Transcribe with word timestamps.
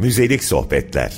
Müzelik 0.00 0.44
sohbetler. 0.44 1.16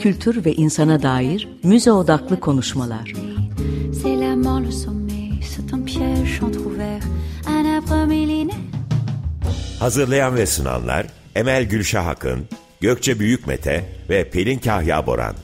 Kültür 0.00 0.44
ve 0.44 0.54
insana 0.54 1.02
dair 1.02 1.48
müze 1.62 1.92
odaklı 1.92 2.40
konuşmalar. 2.40 3.12
Hazırlayan 9.80 10.36
ve 10.36 10.46
sunanlar 10.46 11.06
Emel 11.34 11.64
Gülşah 11.64 12.06
Akın, 12.06 12.48
Gökçe 12.80 13.18
Büyükmete 13.18 13.84
ve 14.08 14.30
Pelin 14.30 14.58
Kahya 14.58 15.06
Boran. 15.06 15.34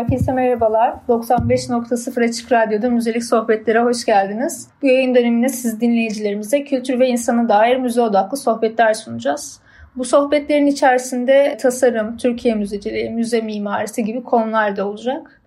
Herkese 0.00 0.32
merhabalar. 0.32 0.94
95.0 1.08 2.28
Açık 2.28 2.52
Radyo'da 2.52 2.90
Müzelik 2.90 3.24
Sohbetlere 3.24 3.80
hoş 3.80 4.04
geldiniz. 4.04 4.68
Bu 4.82 4.86
yayın 4.86 5.14
döneminde 5.14 5.48
siz 5.48 5.80
dinleyicilerimize 5.80 6.64
kültür 6.64 7.00
ve 7.00 7.08
insana 7.08 7.48
dair 7.48 7.76
müze 7.76 8.00
odaklı 8.00 8.36
sohbetler 8.36 8.94
sunacağız. 8.94 9.60
Bu 9.96 10.04
sohbetlerin 10.04 10.66
içerisinde 10.66 11.56
tasarım, 11.60 12.16
Türkiye 12.16 12.54
müzeciliği, 12.54 13.10
müze 13.10 13.40
mimarisi 13.40 14.04
gibi 14.04 14.22
konular 14.22 14.76
da 14.76 14.88
olacak 14.88 15.40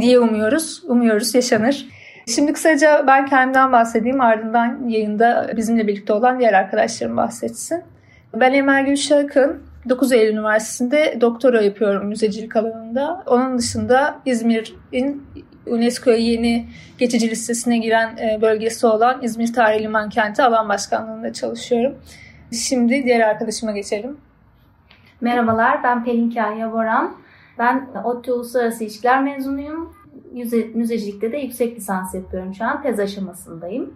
diye 0.00 0.20
umuyoruz. 0.20 0.82
Umuyoruz 0.88 1.34
yaşanır. 1.34 1.86
Şimdi 2.34 2.52
kısaca 2.52 3.04
ben 3.06 3.26
kendimden 3.26 3.72
bahsedeyim 3.72 4.20
ardından 4.20 4.88
yayında 4.88 5.50
bizimle 5.56 5.86
birlikte 5.86 6.12
olan 6.12 6.38
diğer 6.38 6.52
arkadaşlarım 6.52 7.16
bahsetsin. 7.16 7.82
Ben 8.34 8.52
Emel 8.52 8.86
Gülşak'ın 8.86 9.69
9 9.88 10.12
Eylül 10.12 10.32
Üniversitesi'nde 10.32 11.18
doktora 11.20 11.62
yapıyorum 11.62 12.06
müzecilik 12.06 12.56
alanında. 12.56 13.22
Onun 13.26 13.58
dışında 13.58 14.20
İzmir'in 14.26 15.26
UNESCO'ya 15.66 16.16
yeni 16.16 16.66
geçici 16.98 17.30
listesine 17.30 17.78
giren 17.78 18.16
e, 18.16 18.42
bölgesi 18.42 18.86
olan 18.86 19.22
İzmir 19.22 19.52
Tarihi 19.52 19.82
Liman 19.82 20.08
Kenti 20.08 20.42
alan 20.42 20.68
başkanlığında 20.68 21.32
çalışıyorum. 21.32 21.98
Şimdi 22.52 23.04
diğer 23.04 23.20
arkadaşıma 23.20 23.72
geçelim. 23.72 24.16
Merhabalar 25.20 25.82
ben 25.82 26.04
Pelin 26.04 26.30
Kahya 26.30 26.72
Boran. 26.72 27.16
Ben 27.58 27.88
ODTÜ 28.04 28.32
Uluslararası 28.32 28.84
İlişkiler 28.84 29.22
mezunuyum. 29.22 29.94
Müze, 30.32 30.64
müzecilikte 30.74 31.32
de 31.32 31.36
yüksek 31.36 31.76
lisans 31.76 32.14
yapıyorum 32.14 32.54
şu 32.54 32.64
an. 32.64 32.82
Tez 32.82 33.00
aşamasındayım. 33.00 33.94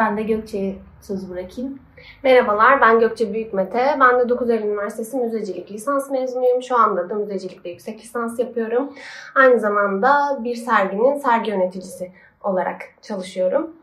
Ben 0.00 0.16
de 0.16 0.22
Gökçe'ye 0.22 0.74
söz 1.00 1.30
bırakayım. 1.30 1.78
Merhabalar, 2.22 2.80
ben 2.80 3.00
Gökçe 3.00 3.32
Büyükmete. 3.32 3.96
Ben 4.00 4.20
de 4.20 4.28
9 4.28 4.50
Eylül 4.50 4.64
Üniversitesi 4.64 5.16
Müzecilik 5.16 5.70
lisans 5.70 6.10
mezunuyum. 6.10 6.62
Şu 6.62 6.76
anda 6.76 7.10
da 7.10 7.14
müzecilikte 7.14 7.68
yüksek 7.68 8.00
lisans 8.00 8.38
yapıyorum. 8.38 8.94
Aynı 9.34 9.60
zamanda 9.60 10.38
bir 10.44 10.56
serginin 10.56 11.18
sergi 11.18 11.50
yöneticisi 11.50 12.12
olarak 12.44 12.82
çalışıyorum. 13.02 13.76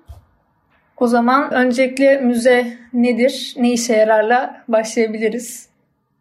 O 0.97 1.07
zaman 1.07 1.53
öncelikle 1.53 2.21
müze 2.21 2.67
nedir, 2.93 3.55
ne 3.57 3.71
işe 3.71 3.93
yararla 3.93 4.63
başlayabiliriz. 4.67 5.69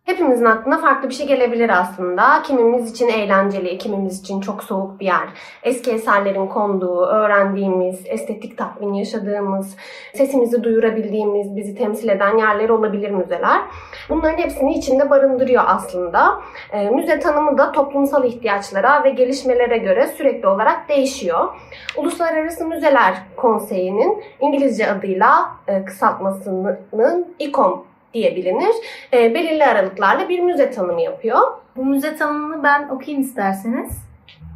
Hepimizin 0.07 0.45
aklına 0.45 0.79
farklı 0.79 1.09
bir 1.09 1.15
şey 1.15 1.27
gelebilir 1.27 1.81
aslında. 1.81 2.43
Kimimiz 2.43 2.91
için 2.91 3.09
eğlenceli, 3.09 3.79
kimimiz 3.79 4.21
için 4.21 4.41
çok 4.41 4.65
soğuk 4.65 5.01
bir 5.01 5.07
yer. 5.07 5.29
Eski 5.63 5.91
eserlerin 5.91 6.47
konduğu, 6.47 7.07
öğrendiğimiz, 7.07 8.01
estetik 8.05 8.59
tatmin 8.59 8.93
yaşadığımız, 8.93 9.77
sesimizi 10.15 10.65
duyurabildiğimiz, 10.65 11.57
bizi 11.57 11.75
temsil 11.75 12.09
eden 12.09 12.39
yerler 12.39 12.69
olabilir 12.69 13.11
müzeler. 13.11 13.61
Bunların 14.09 14.39
hepsini 14.39 14.75
içinde 14.75 15.11
barındırıyor 15.11 15.63
aslında. 15.67 16.41
E, 16.73 16.91
müze 16.91 17.21
tanımı 17.21 17.59
da 17.59 17.73
toplumsal 17.73 18.25
ihtiyaçlara 18.25 19.05
ve 19.05 19.11
gelişmelere 19.11 19.79
göre 19.79 20.07
sürekli 20.07 20.49
olarak 20.49 20.89
değişiyor. 20.89 21.49
Uluslararası 21.97 22.67
Müzeler 22.67 23.15
Konseyi'nin 23.37 24.23
İngilizce 24.41 24.91
adıyla 24.91 25.51
e, 25.69 25.85
kısaltmasının 25.85 27.35
İKOM 27.39 27.96
diye 28.15 28.37
bilinir. 28.37 28.75
E, 29.13 29.35
belirli 29.35 29.65
aralıklarla 29.65 30.29
bir 30.29 30.41
müze 30.41 30.71
tanımı 30.71 31.01
yapıyor. 31.01 31.41
Bu 31.77 31.85
müze 31.85 32.17
tanımını 32.17 32.63
ben 32.63 32.89
okuyayım 32.89 33.23
isterseniz. 33.23 34.07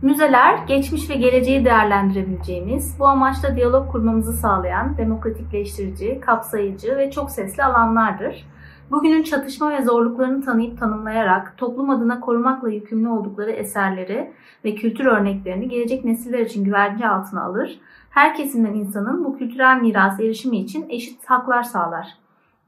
Müzeler, 0.02 0.58
geçmiş 0.68 1.10
ve 1.10 1.14
geleceği 1.14 1.64
değerlendirebileceğimiz, 1.64 2.96
bu 2.98 3.06
amaçla 3.06 3.56
diyalog 3.56 3.92
kurmamızı 3.92 4.32
sağlayan, 4.32 4.98
demokratikleştirici, 4.98 6.20
kapsayıcı 6.20 6.96
ve 6.96 7.10
çok 7.10 7.30
sesli 7.30 7.64
alanlardır. 7.64 8.46
Bugünün 8.90 9.22
çatışma 9.22 9.70
ve 9.70 9.82
zorluklarını 9.82 10.44
tanıyıp 10.44 10.78
tanımlayarak 10.78 11.54
toplum 11.56 11.90
adına 11.90 12.20
korumakla 12.20 12.70
yükümlü 12.70 13.08
oldukları 13.08 13.50
eserleri 13.50 14.32
ve 14.64 14.74
kültür 14.74 15.04
örneklerini 15.04 15.68
gelecek 15.68 16.04
nesiller 16.04 16.38
için 16.38 16.64
güvence 16.64 17.08
altına 17.08 17.44
alır. 17.44 17.80
Her 18.10 18.34
kesimden 18.34 18.74
insanın 18.74 19.24
bu 19.24 19.38
kültürel 19.38 19.80
mirasa 19.80 20.22
erişimi 20.22 20.58
için 20.58 20.86
eşit 20.88 21.30
haklar 21.30 21.62
sağlar. 21.62 22.19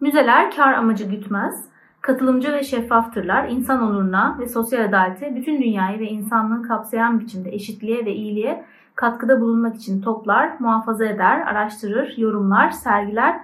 Müzeler 0.02 0.50
kar 0.50 0.72
amacı 0.72 1.04
gütmez, 1.04 1.64
katılımcı 2.00 2.52
ve 2.52 2.62
şeffaftırlar, 2.62 3.48
insan 3.48 3.82
onuruna 3.82 4.36
ve 4.40 4.48
sosyal 4.48 4.84
adalete, 4.84 5.36
bütün 5.36 5.62
dünyayı 5.62 5.98
ve 5.98 6.08
insanlığı 6.08 6.62
kapsayan 6.68 7.20
biçimde 7.20 7.50
eşitliğe 7.50 8.06
ve 8.06 8.12
iyiliğe 8.12 8.64
katkıda 8.94 9.40
bulunmak 9.40 9.76
için 9.76 10.02
toplar, 10.02 10.52
muhafaza 10.58 11.04
eder, 11.04 11.40
araştırır, 11.40 12.14
yorumlar, 12.16 12.70
sergiler 12.70 13.40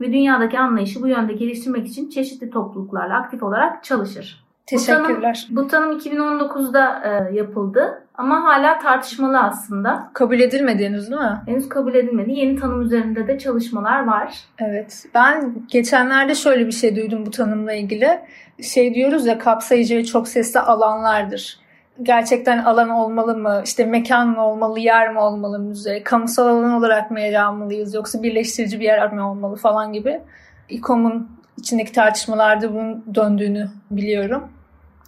ve 0.00 0.12
dünyadaki 0.12 0.58
anlayışı 0.58 1.02
bu 1.02 1.08
yönde 1.08 1.32
geliştirmek 1.32 1.86
için 1.86 2.08
çeşitli 2.08 2.50
topluluklarla 2.50 3.16
aktif 3.16 3.42
olarak 3.42 3.84
çalışır. 3.84 4.44
Teşekkürler. 4.66 5.46
Bu 5.50 5.66
tanım, 5.66 5.66
bu 5.66 5.70
tanım 5.70 5.98
2019'da 5.98 7.02
e, 7.04 7.34
yapıldı 7.36 7.99
ama 8.14 8.44
hala 8.44 8.78
tartışmalı 8.78 9.40
aslında. 9.40 10.10
Kabul 10.12 10.40
edilmedi 10.40 10.84
henüz 10.84 11.10
değil 11.10 11.20
mi? 11.20 11.40
Henüz 11.46 11.68
kabul 11.68 11.94
edilmedi. 11.94 12.32
Yeni 12.32 12.60
tanım 12.60 12.82
üzerinde 12.82 13.26
de 13.26 13.38
çalışmalar 13.38 14.06
var. 14.06 14.34
Evet. 14.58 15.06
Ben 15.14 15.54
geçenlerde 15.68 16.34
şöyle 16.34 16.66
bir 16.66 16.72
şey 16.72 16.96
duydum 16.96 17.26
bu 17.26 17.30
tanımla 17.30 17.72
ilgili. 17.72 18.20
Şey 18.62 18.94
diyoruz 18.94 19.26
ya 19.26 19.38
kapsayıcı 19.38 19.96
ve 19.96 20.04
çok 20.04 20.28
sesli 20.28 20.60
alanlardır. 20.60 21.58
Gerçekten 22.02 22.58
alan 22.58 22.88
olmalı 22.88 23.36
mı? 23.36 23.62
İşte 23.64 23.84
mekan 23.84 24.28
mı 24.28 24.46
olmalı, 24.46 24.80
yer 24.80 25.12
mi 25.12 25.18
olmalı 25.18 25.58
müze? 25.58 26.02
Kamusal 26.02 26.46
alan 26.46 26.72
olarak 26.72 27.10
mı 27.10 27.20
yer 27.20 27.34
almalıyız 27.34 27.94
yoksa 27.94 28.22
birleştirici 28.22 28.80
bir 28.80 28.84
yer 28.84 29.12
mi 29.12 29.22
olmalı 29.22 29.56
falan 29.56 29.92
gibi. 29.92 30.20
İKOM'un 30.68 31.28
içindeki 31.58 31.92
tartışmalarda 31.92 32.74
bunun 32.74 33.14
döndüğünü 33.14 33.70
biliyorum. 33.90 34.48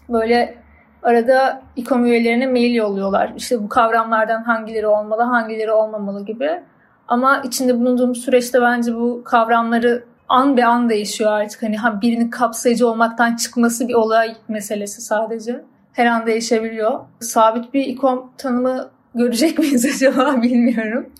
Böyle 0.08 0.61
arada 1.02 1.62
İKOM 1.76 2.06
üyelerine 2.06 2.46
mail 2.46 2.74
yolluyorlar. 2.74 3.32
İşte 3.36 3.62
bu 3.62 3.68
kavramlardan 3.68 4.42
hangileri 4.42 4.86
olmalı, 4.86 5.22
hangileri 5.22 5.72
olmamalı 5.72 6.24
gibi. 6.24 6.60
Ama 7.08 7.42
içinde 7.44 7.80
bulunduğumuz 7.80 8.24
süreçte 8.24 8.60
bence 8.60 8.94
bu 8.94 9.22
kavramları 9.24 10.04
an 10.28 10.56
be 10.56 10.66
an 10.66 10.90
değişiyor 10.90 11.32
artık. 11.32 11.62
Hani 11.62 11.76
birinin 12.02 12.30
kapsayıcı 12.30 12.88
olmaktan 12.88 13.36
çıkması 13.36 13.88
bir 13.88 13.94
olay 13.94 14.36
meselesi 14.48 15.02
sadece. 15.02 15.64
Her 15.92 16.06
an 16.06 16.26
değişebiliyor. 16.26 17.00
Sabit 17.20 17.74
bir 17.74 17.86
İKOM 17.86 18.32
tanımı 18.38 18.90
görecek 19.14 19.58
miyiz 19.58 19.84
acaba 19.84 20.42
bilmiyorum. 20.42 21.12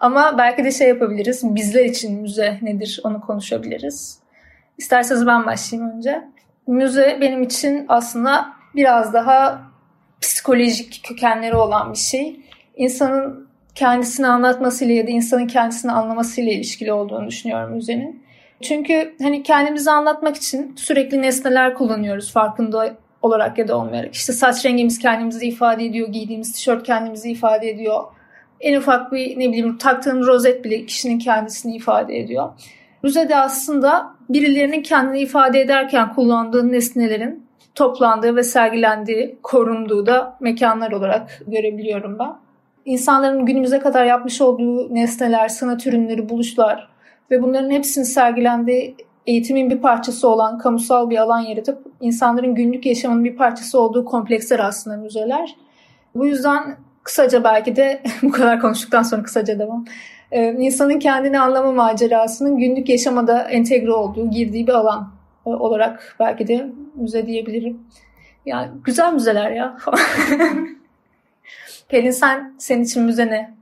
Ama 0.00 0.38
belki 0.38 0.64
de 0.64 0.70
şey 0.70 0.88
yapabiliriz. 0.88 1.54
Bizler 1.54 1.84
için 1.84 2.20
müze 2.20 2.58
nedir 2.62 3.00
onu 3.04 3.20
konuşabiliriz. 3.20 4.18
İsterseniz 4.78 5.26
ben 5.26 5.46
başlayayım 5.46 5.96
önce. 5.96 6.24
Müze 6.66 7.18
benim 7.20 7.42
için 7.42 7.84
aslında 7.88 8.55
biraz 8.76 9.12
daha 9.12 9.62
psikolojik 10.20 11.00
kökenleri 11.04 11.56
olan 11.56 11.92
bir 11.92 11.98
şey. 11.98 12.40
İnsanın 12.76 13.48
kendisini 13.74 14.26
anlatmasıyla 14.26 14.94
ya 14.94 15.06
da 15.06 15.10
insanın 15.10 15.46
kendisini 15.46 15.92
anlamasıyla 15.92 16.52
ilişkili 16.52 16.92
olduğunu 16.92 17.28
düşünüyorum 17.28 17.74
müzenin. 17.74 18.26
Çünkü 18.62 19.14
hani 19.22 19.42
kendimizi 19.42 19.90
anlatmak 19.90 20.36
için 20.36 20.74
sürekli 20.76 21.22
nesneler 21.22 21.74
kullanıyoruz 21.74 22.32
farkında 22.32 22.96
olarak 23.22 23.58
ya 23.58 23.68
da 23.68 23.78
olmayarak. 23.78 24.14
İşte 24.14 24.32
saç 24.32 24.64
rengimiz 24.64 24.98
kendimizi 24.98 25.46
ifade 25.46 25.84
ediyor, 25.84 26.08
giydiğimiz 26.08 26.52
tişört 26.52 26.86
kendimizi 26.86 27.30
ifade 27.30 27.70
ediyor. 27.70 28.04
En 28.60 28.76
ufak 28.76 29.12
bir 29.12 29.38
ne 29.38 29.48
bileyim 29.48 29.78
taktığın 29.78 30.26
rozet 30.26 30.64
bile 30.64 30.86
kişinin 30.86 31.18
kendisini 31.18 31.76
ifade 31.76 32.18
ediyor. 32.18 32.48
Müzede 33.02 33.36
aslında 33.36 34.14
birilerinin 34.28 34.82
kendini 34.82 35.20
ifade 35.20 35.60
ederken 35.60 36.14
kullandığı 36.14 36.72
nesnelerin 36.72 37.45
toplandığı 37.76 38.36
ve 38.36 38.42
sergilendiği, 38.42 39.38
korunduğu 39.42 40.06
da 40.06 40.36
mekanlar 40.40 40.92
olarak 40.92 41.42
görebiliyorum 41.46 42.18
ben. 42.18 42.32
İnsanların 42.84 43.46
günümüze 43.46 43.78
kadar 43.78 44.04
yapmış 44.04 44.40
olduğu 44.40 44.94
nesneler, 44.94 45.48
sanat 45.48 45.86
ürünleri, 45.86 46.28
buluşlar 46.28 46.88
ve 47.30 47.42
bunların 47.42 47.70
hepsinin 47.70 48.04
sergilendiği 48.04 48.96
eğitimin 49.26 49.70
bir 49.70 49.78
parçası 49.78 50.28
olan 50.28 50.58
kamusal 50.58 51.10
bir 51.10 51.16
alan 51.16 51.40
yaratıp 51.40 51.86
insanların 52.00 52.54
günlük 52.54 52.86
yaşamının 52.86 53.24
bir 53.24 53.36
parçası 53.36 53.80
olduğu 53.80 54.04
kompleksler 54.04 54.58
aslında 54.58 54.96
müzeler. 54.96 55.56
Bu 56.14 56.26
yüzden 56.26 56.76
kısaca 57.02 57.44
belki 57.44 57.76
de 57.76 58.02
bu 58.22 58.30
kadar 58.30 58.60
konuştuktan 58.60 59.02
sonra 59.02 59.22
kısaca 59.22 59.58
devam. 59.58 59.84
Ee, 60.32 60.52
insanın 60.52 60.98
kendini 60.98 61.40
anlama 61.40 61.72
macerasının 61.72 62.58
günlük 62.58 62.88
yaşamada 62.88 63.42
entegre 63.42 63.92
olduğu, 63.92 64.30
girdiği 64.30 64.66
bir 64.66 64.72
alan 64.72 65.15
olarak 65.50 66.16
belki 66.20 66.48
de 66.48 66.70
müze 66.94 67.26
diyebilirim. 67.26 67.80
Yani 68.46 68.70
güzel 68.84 69.12
müzeler 69.12 69.50
ya. 69.50 69.76
Pelin 71.88 72.10
sen, 72.10 72.54
senin 72.58 72.84
için 72.84 73.02
müze 73.02 73.26
ne? 73.26 73.54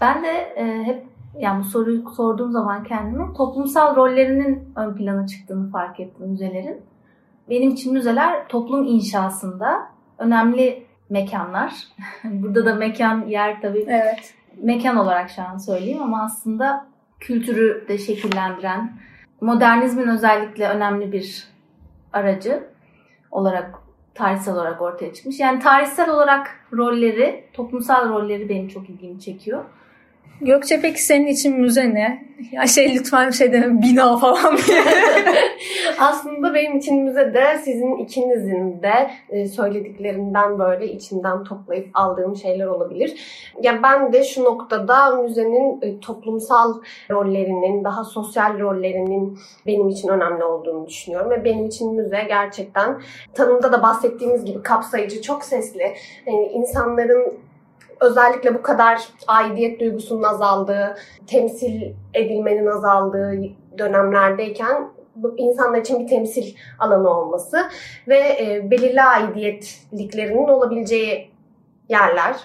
Ben 0.00 0.24
de 0.24 0.30
e, 0.56 0.82
hep 0.84 1.04
yani 1.38 1.60
bu 1.60 1.64
soruyu 1.64 2.10
sorduğum 2.10 2.52
zaman 2.52 2.84
kendime 2.84 3.24
toplumsal 3.36 3.96
rollerinin 3.96 4.72
ön 4.76 4.94
plana 4.94 5.26
çıktığını 5.26 5.70
fark 5.70 6.00
ettim 6.00 6.28
müzelerin. 6.28 6.80
Benim 7.50 7.70
için 7.70 7.92
müzeler 7.92 8.48
toplum 8.48 8.86
inşasında 8.86 9.88
önemli 10.18 10.86
mekanlar. 11.10 11.74
Burada 12.24 12.66
da 12.66 12.74
mekan 12.74 13.26
yer 13.26 13.60
tabii. 13.60 13.84
Evet. 13.88 14.34
Mekan 14.62 14.96
olarak 14.96 15.30
şu 15.30 15.42
an 15.42 15.58
söyleyeyim 15.58 16.02
ama 16.02 16.22
aslında 16.22 16.86
kültürü 17.20 17.84
de 17.88 17.98
şekillendiren, 17.98 18.92
modernizmin 19.40 20.08
özellikle 20.08 20.68
önemli 20.68 21.12
bir 21.12 21.48
aracı 22.12 22.64
olarak 23.30 23.74
tarihsel 24.14 24.54
olarak 24.54 24.82
ortaya 24.82 25.14
çıkmış. 25.14 25.40
Yani 25.40 25.58
tarihsel 25.58 26.10
olarak 26.10 26.66
rolleri, 26.72 27.44
toplumsal 27.52 28.08
rolleri 28.08 28.48
benim 28.48 28.68
çok 28.68 28.90
ilgimi 28.90 29.20
çekiyor. 29.20 29.64
Gökçe 30.40 30.80
peki 30.80 31.02
senin 31.02 31.26
için 31.26 31.60
müze 31.60 31.94
ne? 31.94 32.28
Ya 32.52 32.66
şey 32.66 32.94
lütfen 32.94 33.30
şey 33.30 33.52
deme 33.52 33.82
bina 33.82 34.16
falan 34.16 34.56
diye. 34.56 34.82
Aslında 35.98 36.54
benim 36.54 36.78
için 36.78 37.04
müze 37.04 37.34
de 37.34 37.58
sizin 37.64 37.96
ikinizin 37.96 38.82
de 38.82 39.10
e, 39.28 39.48
söylediklerinden 39.48 40.58
böyle 40.58 40.92
içinden 40.92 41.44
toplayıp 41.44 41.90
aldığım 41.94 42.36
şeyler 42.36 42.66
olabilir. 42.66 43.20
Ya 43.62 43.82
ben 43.82 44.12
de 44.12 44.24
şu 44.24 44.44
noktada 44.44 45.16
müzenin 45.16 45.82
e, 45.82 46.00
toplumsal 46.00 46.74
rollerinin, 47.10 47.84
daha 47.84 48.04
sosyal 48.04 48.58
rollerinin 48.60 49.38
benim 49.66 49.88
için 49.88 50.08
önemli 50.08 50.44
olduğunu 50.44 50.86
düşünüyorum 50.86 51.30
ve 51.30 51.44
benim 51.44 51.66
için 51.66 51.94
müze 51.94 52.24
gerçekten 52.28 53.00
tanımda 53.34 53.72
da 53.72 53.82
bahsettiğimiz 53.82 54.44
gibi 54.44 54.62
kapsayıcı, 54.62 55.22
çok 55.22 55.44
sesli, 55.44 55.94
yani 56.26 56.46
insanların 56.46 57.47
özellikle 58.00 58.54
bu 58.54 58.62
kadar 58.62 59.08
aidiyet 59.26 59.80
duygusunun 59.80 60.22
azaldığı, 60.22 60.96
temsil 61.26 61.82
edilmenin 62.14 62.66
azaldığı 62.66 63.34
dönemlerdeyken 63.78 64.88
bu 65.16 65.34
insanlar 65.38 65.78
için 65.78 66.00
bir 66.00 66.08
temsil 66.08 66.56
alanı 66.78 67.10
olması 67.10 67.58
ve 68.08 68.18
e, 68.18 68.70
belirli 68.70 69.02
aidiyetliklerinin 69.02 70.48
olabileceği 70.48 71.30
yerler 71.88 72.36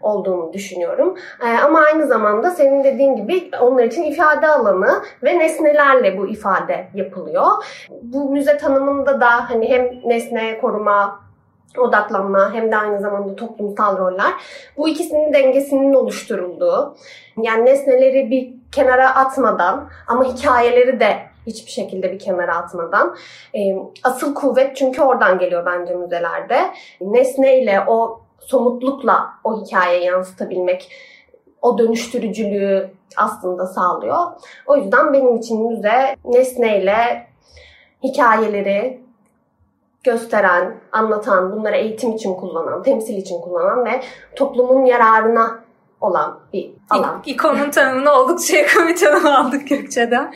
olduğunu 0.00 0.52
düşünüyorum. 0.52 1.16
E, 1.42 1.58
ama 1.58 1.80
aynı 1.80 2.06
zamanda 2.06 2.50
senin 2.50 2.84
dediğin 2.84 3.16
gibi 3.16 3.50
onlar 3.60 3.84
için 3.84 4.02
ifade 4.02 4.46
alanı 4.46 5.02
ve 5.22 5.38
nesnelerle 5.38 6.18
bu 6.18 6.28
ifade 6.28 6.88
yapılıyor. 6.94 7.46
Bu 8.02 8.30
müze 8.30 8.56
tanımında 8.56 9.20
da 9.20 9.50
hani 9.50 9.68
hem 9.68 9.90
nesne 10.04 10.58
koruma 10.60 11.27
odaklanma 11.78 12.54
hem 12.54 12.72
de 12.72 12.76
aynı 12.76 13.00
zamanda 13.00 13.36
toplumsal 13.36 13.98
roller. 13.98 14.32
Bu 14.76 14.88
ikisinin 14.88 15.32
dengesinin 15.32 15.94
oluşturulduğu, 15.94 16.96
yani 17.42 17.64
nesneleri 17.64 18.30
bir 18.30 18.54
kenara 18.72 19.14
atmadan 19.14 19.88
ama 20.06 20.24
hikayeleri 20.24 21.00
de 21.00 21.16
hiçbir 21.46 21.70
şekilde 21.70 22.12
bir 22.12 22.18
kenara 22.18 22.56
atmadan. 22.56 23.16
E, 23.54 23.60
asıl 24.04 24.34
kuvvet 24.34 24.76
çünkü 24.76 25.02
oradan 25.02 25.38
geliyor 25.38 25.66
bence 25.66 25.94
müzelerde. 25.94 26.60
Nesneyle 27.00 27.84
o 27.86 28.20
somutlukla 28.40 29.26
o 29.44 29.64
hikayeyi 29.64 30.04
yansıtabilmek 30.04 30.92
o 31.62 31.78
dönüştürücülüğü 31.78 32.90
aslında 33.16 33.66
sağlıyor. 33.66 34.16
O 34.66 34.76
yüzden 34.76 35.12
benim 35.12 35.36
için 35.36 35.68
müze 35.68 36.16
nesneyle 36.24 37.26
hikayeleri, 38.02 39.00
gösteren, 40.04 40.74
anlatan, 40.92 41.52
bunları 41.52 41.76
eğitim 41.76 42.12
için 42.12 42.34
kullanan, 42.34 42.82
temsil 42.82 43.16
için 43.16 43.40
kullanan 43.40 43.84
ve 43.84 44.00
toplumun 44.36 44.84
yararına 44.84 45.60
olan 46.00 46.40
bir 46.52 46.70
alan. 46.90 47.22
İ- 47.26 47.30
İkonun 47.30 47.70
tanımını 47.70 48.12
oldukça 48.12 48.56
yakın 48.56 48.88
bir 48.88 48.96
tanım 48.96 49.26
aldık 49.26 49.68
Gökçe'den. 49.68 50.34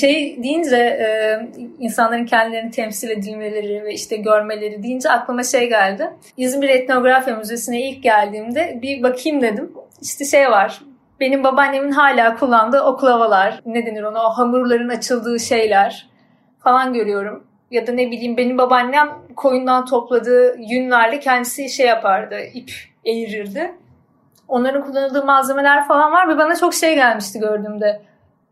Şey 0.00 0.42
deyince 0.42 0.76
e, 0.76 1.38
insanların 1.78 2.26
kendilerini 2.26 2.70
temsil 2.70 3.10
edilmeleri 3.10 3.84
ve 3.84 3.92
işte 3.94 4.16
görmeleri 4.16 4.82
deyince 4.82 5.10
aklıma 5.10 5.42
şey 5.42 5.68
geldi. 5.68 6.10
İzmir 6.36 6.68
Etnografya 6.68 7.36
Müzesi'ne 7.36 7.80
ilk 7.80 8.02
geldiğimde 8.02 8.78
bir 8.82 9.02
bakayım 9.02 9.42
dedim. 9.42 9.72
İşte 10.02 10.24
şey 10.24 10.50
var 10.50 10.80
benim 11.20 11.44
babaannemin 11.44 11.90
hala 11.90 12.36
kullandığı 12.36 12.80
oklavalar, 12.80 13.60
ne 13.66 13.86
denir 13.86 14.02
ona, 14.02 14.26
o 14.26 14.30
hamurların 14.30 14.88
açıldığı 14.88 15.40
şeyler 15.40 16.08
falan 16.58 16.94
görüyorum 16.94 17.44
ya 17.74 17.86
da 17.86 17.92
ne 17.92 18.10
bileyim 18.10 18.36
benim 18.36 18.58
babaannem 18.58 19.08
koyundan 19.36 19.84
topladığı 19.84 20.56
yünlerle 20.58 21.20
kendisi 21.20 21.68
şey 21.68 21.86
yapardı, 21.86 22.40
ip 22.54 22.70
eğirirdi. 23.04 23.74
Onların 24.48 24.84
kullanıldığı 24.84 25.24
malzemeler 25.24 25.88
falan 25.88 26.12
var 26.12 26.28
ve 26.28 26.38
bana 26.38 26.56
çok 26.56 26.74
şey 26.74 26.94
gelmişti 26.94 27.38
gördüğümde. 27.38 28.02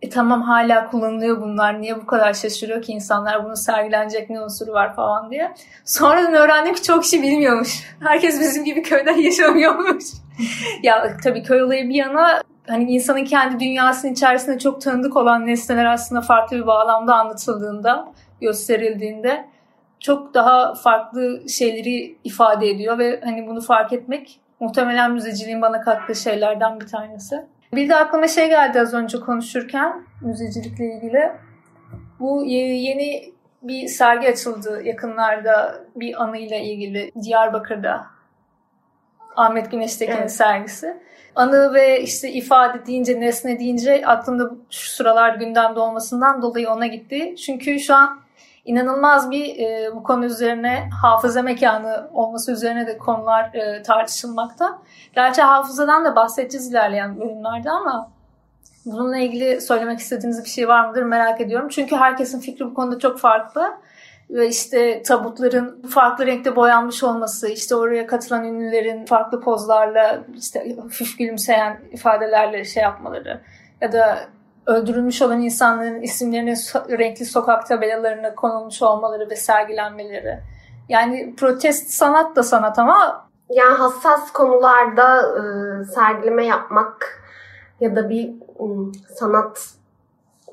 E 0.03 0.09
tamam 0.09 0.43
hala 0.43 0.91
kullanılıyor 0.91 1.41
bunlar. 1.41 1.81
Niye 1.81 1.97
bu 1.97 2.07
kadar 2.07 2.35
şaşırıyor 2.35 2.83
ki 2.83 2.93
insanlar 2.93 3.45
bunun 3.45 3.55
sergilenecek 3.55 4.31
ne 4.31 4.41
unsuru 4.41 4.73
var 4.73 4.95
falan 4.97 5.31
diye. 5.31 5.55
Sonradan 5.85 6.35
öğrendim 6.35 6.75
ki 6.75 6.83
çok 6.83 7.05
şey 7.05 7.23
bilmiyormuş. 7.23 7.85
Herkes 8.01 8.41
bizim 8.41 8.65
gibi 8.65 8.83
köyden 8.83 9.17
yaşamıyormuş. 9.17 10.05
ya 10.83 11.17
tabii 11.25 11.43
köy 11.43 11.63
olayı 11.63 11.89
bir 11.89 11.95
yana 11.95 12.43
hani 12.69 12.93
insanın 12.93 13.25
kendi 13.25 13.61
dünyasının 13.61 14.13
içerisinde 14.13 14.59
çok 14.59 14.81
tanıdık 14.81 15.17
olan 15.17 15.47
nesneler 15.47 15.85
aslında 15.85 16.21
farklı 16.21 16.57
bir 16.57 16.67
bağlamda 16.67 17.15
anlatıldığında 17.15 18.13
gösterildiğinde 18.43 19.49
çok 20.01 20.35
daha 20.35 20.75
farklı 20.75 21.49
şeyleri 21.49 22.17
ifade 22.25 22.71
ediyor 22.71 22.99
ve 22.99 23.21
hani 23.25 23.47
bunu 23.47 23.61
fark 23.61 23.93
etmek 23.93 24.41
muhtemelen 24.61 25.13
müzeciliğin 25.13 25.63
bana 25.63 25.81
kattığı 25.81 26.15
şeylerden 26.15 26.81
bir 26.81 26.87
tanesi. 26.87 27.47
Bir 27.75 27.89
de 27.89 27.97
aklıma 27.97 28.29
şey 28.29 28.49
geldi 28.49 28.81
az 28.81 28.95
önce 28.95 29.21
konuşurken 29.21 30.05
müzecilikle 30.21 30.85
ilgili. 30.85 31.33
Bu 32.21 32.45
yeni 32.45 33.33
bir 33.63 33.89
sergi 33.89 34.29
açıldı 34.29 34.83
yakınlarda 34.85 35.85
bir 35.97 36.23
anıyla 36.23 36.57
ilgili 36.57 37.13
Diyarbakır'da. 37.23 38.07
Ahmet 39.37 39.71
Güneştekin'in 39.71 40.17
evet. 40.17 40.33
sergisi. 40.33 40.97
Anı 41.35 41.75
ve 41.75 42.01
işte 42.01 42.33
ifade 42.33 42.87
deyince, 42.87 43.21
nesne 43.21 43.59
deyince 43.59 44.07
aklımda 44.07 44.51
şu 44.71 44.91
sıralar 44.91 45.35
gündemde 45.35 45.81
olmasından 45.81 46.43
dolayı 46.43 46.71
ona 46.71 46.87
gitti. 46.87 47.35
Çünkü 47.37 47.81
şu 47.81 47.95
an 47.95 48.22
inanılmaz 48.65 49.31
bir 49.31 49.59
e, 49.59 49.91
bu 49.95 50.03
konu 50.03 50.25
üzerine 50.25 50.91
hafıza 51.03 51.43
mekanı 51.43 52.09
olması 52.13 52.53
üzerine 52.53 52.87
de 52.87 52.99
konular 52.99 53.55
e, 53.55 53.83
tartışılmakta. 53.83 54.79
Gerçi 55.15 55.43
hafızadan 55.43 56.05
da 56.05 56.17
bahsedeceğiz 56.17 56.71
ilerleyen 56.71 57.21
bölümlerde 57.21 57.71
ama 57.71 58.11
bununla 58.87 59.19
ilgili 59.19 59.61
söylemek 59.61 59.99
istediğiniz 59.99 60.45
bir 60.45 60.49
şey 60.49 60.69
var 60.69 60.89
mıdır 60.89 61.03
merak 61.03 61.41
ediyorum. 61.41 61.69
Çünkü 61.69 61.97
herkesin 61.97 62.41
fikri 62.41 62.65
bu 62.65 62.75
konuda 62.75 62.99
çok 62.99 63.19
farklı. 63.19 63.73
Ve 64.31 64.49
işte 64.49 65.03
tabutların 65.03 65.83
farklı 65.83 66.27
renkte 66.27 66.57
boyanmış 66.57 67.03
olması, 67.05 67.49
işte 67.49 67.75
oraya 67.75 68.07
katılan 68.07 68.45
ünlülerin 68.45 69.05
farklı 69.05 69.41
pozlarla, 69.41 70.21
işte 70.37 70.77
hafif 70.83 71.19
gülümseyen 71.19 71.81
ifadelerle 71.93 72.65
şey 72.65 72.83
yapmaları 72.83 73.41
ya 73.81 73.93
da 73.93 74.19
öldürülmüş 74.67 75.23
olan 75.23 75.41
insanların 75.41 76.03
isimlerinin 76.03 76.57
renkli 76.99 77.25
sokak 77.25 77.67
tabelalarına 77.67 78.35
konulmuş 78.35 78.83
olmaları 78.83 79.31
ve 79.31 79.37
sergilenmeleri. 79.37 80.39
Yani 80.89 81.35
protest 81.37 81.91
sanat 81.91 82.37
da 82.37 82.43
sanat 82.43 82.79
ama 82.79 83.29
yani 83.51 83.75
hassas 83.75 84.33
konularda 84.33 85.21
e, 85.21 85.85
sergileme 85.85 86.47
yapmak 86.47 87.23
ya 87.81 87.97
da 87.97 88.11
bir 88.11 88.29
e, 88.29 88.65
sanat 89.15 89.69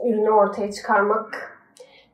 ürünü 0.05 0.31
ortaya 0.31 0.71
çıkarmak 0.71 1.55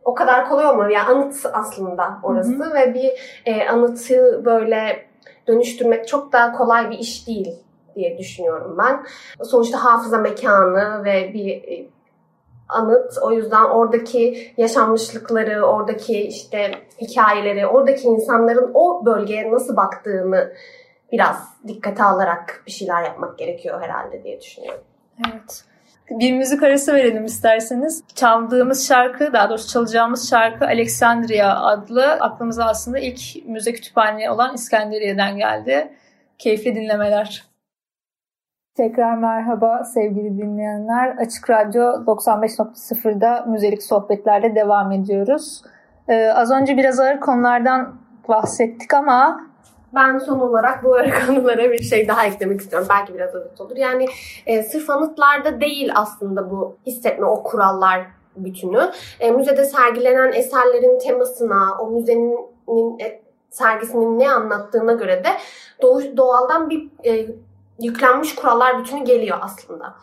o 0.06 0.14
kadar 0.14 0.50
kolay 0.50 0.66
olmuyor. 0.66 0.90
Yani 0.90 1.08
anıt 1.08 1.46
aslında 1.54 2.20
orası 2.24 2.54
hı 2.54 2.64
hı. 2.64 2.74
ve 2.74 2.94
bir 2.94 3.42
e, 3.46 3.70
anıtı 3.70 4.46
böyle 4.46 5.06
dönüştürmek 5.48 6.08
çok 6.08 6.32
daha 6.32 6.52
kolay 6.52 6.92
bir 6.92 6.98
iş 6.98 7.28
değil 7.28 7.65
diye 7.96 8.18
düşünüyorum 8.18 8.78
ben. 8.78 9.06
Sonuçta 9.44 9.84
hafıza 9.84 10.18
mekanı 10.18 11.04
ve 11.06 11.34
bir 11.34 11.50
e, 11.50 11.88
anıt. 12.70 13.18
O 13.22 13.32
yüzden 13.32 13.64
oradaki 13.64 14.54
yaşanmışlıkları, 14.58 15.66
oradaki 15.66 16.22
işte 16.22 16.72
hikayeleri, 17.02 17.68
oradaki 17.68 18.08
insanların 18.08 18.72
o 18.74 19.06
bölgeye 19.06 19.52
nasıl 19.52 19.76
baktığını 19.76 20.54
biraz 21.12 21.38
dikkate 21.68 22.04
alarak 22.04 22.64
bir 22.68 22.72
şeyler 22.72 23.04
yapmak 23.04 23.38
gerekiyor 23.38 23.82
herhalde 23.82 24.24
diye 24.24 24.42
düşünüyorum. 24.42 24.84
Evet. 25.28 25.64
Bir 26.10 26.34
müzik 26.34 26.64
arası 26.64 26.94
verelim 26.94 27.26
isterseniz. 27.26 28.04
Çaldığımız 28.16 28.88
şarkı, 28.88 29.34
daha 29.34 29.50
doğrusu 29.50 29.68
çalacağımız 29.68 30.30
şarkı 30.30 30.66
Alexandria 30.66 31.66
adlı. 31.66 32.12
Aklımıza 32.12 32.66
aslında 32.66 33.00
ilk 33.00 33.46
müze 33.46 33.74
kütüphane 33.74 34.32
olan 34.32 34.56
İskenderiye'den 34.56 35.38
geldi. 35.38 35.94
Keyifli 36.38 36.76
dinlemeler. 36.76 37.44
Tekrar 38.76 39.18
merhaba 39.18 39.84
sevgili 39.84 40.38
dinleyenler. 40.38 41.18
Açık 41.18 41.50
Radyo 41.50 41.84
95.0'da 41.84 43.46
müzelik 43.48 43.84
sohbetlerle 43.84 44.56
devam 44.56 44.92
ediyoruz. 44.92 45.62
Ee, 46.08 46.28
az 46.28 46.52
önce 46.52 46.78
biraz 46.78 47.00
ağır 47.00 47.20
konulardan 47.20 47.96
bahsettik 48.28 48.94
ama 48.94 49.48
Ben 49.96 50.18
son 50.18 50.40
olarak 50.40 50.84
bu 50.84 50.96
anılara 51.30 51.72
bir 51.72 51.84
şey 51.84 52.08
daha 52.08 52.26
eklemek 52.26 52.62
istiyorum. 52.62 52.88
Belki 52.92 53.14
biraz 53.14 53.36
özet 53.36 53.62
olur. 53.62 53.78
Yani 53.78 54.06
e, 54.46 54.64
sırf 54.64 54.90
anıtlarda 54.90 55.62
değil 55.62 55.92
aslında 55.96 56.52
bu 56.52 56.78
hissetme, 56.86 57.26
o 57.26 57.44
kurallar 57.44 58.02
bütünü. 58.36 58.92
E, 59.20 59.32
müzede 59.32 59.66
sergilenen 59.66 60.32
eserlerin 60.32 61.00
temasına, 61.00 61.78
o 61.80 61.92
müzenin 61.92 62.38
e, 63.02 63.22
sergisinin 63.50 64.20
ne 64.20 64.32
anlattığına 64.32 64.94
göre 64.94 65.24
de 65.24 65.30
doğaldan 66.18 66.70
bir 66.70 66.90
e, 67.06 67.28
yüklenmiş 67.80 68.36
kurallar 68.36 68.80
bütünü 68.80 69.04
geliyor 69.04 69.38
aslında. 69.42 69.96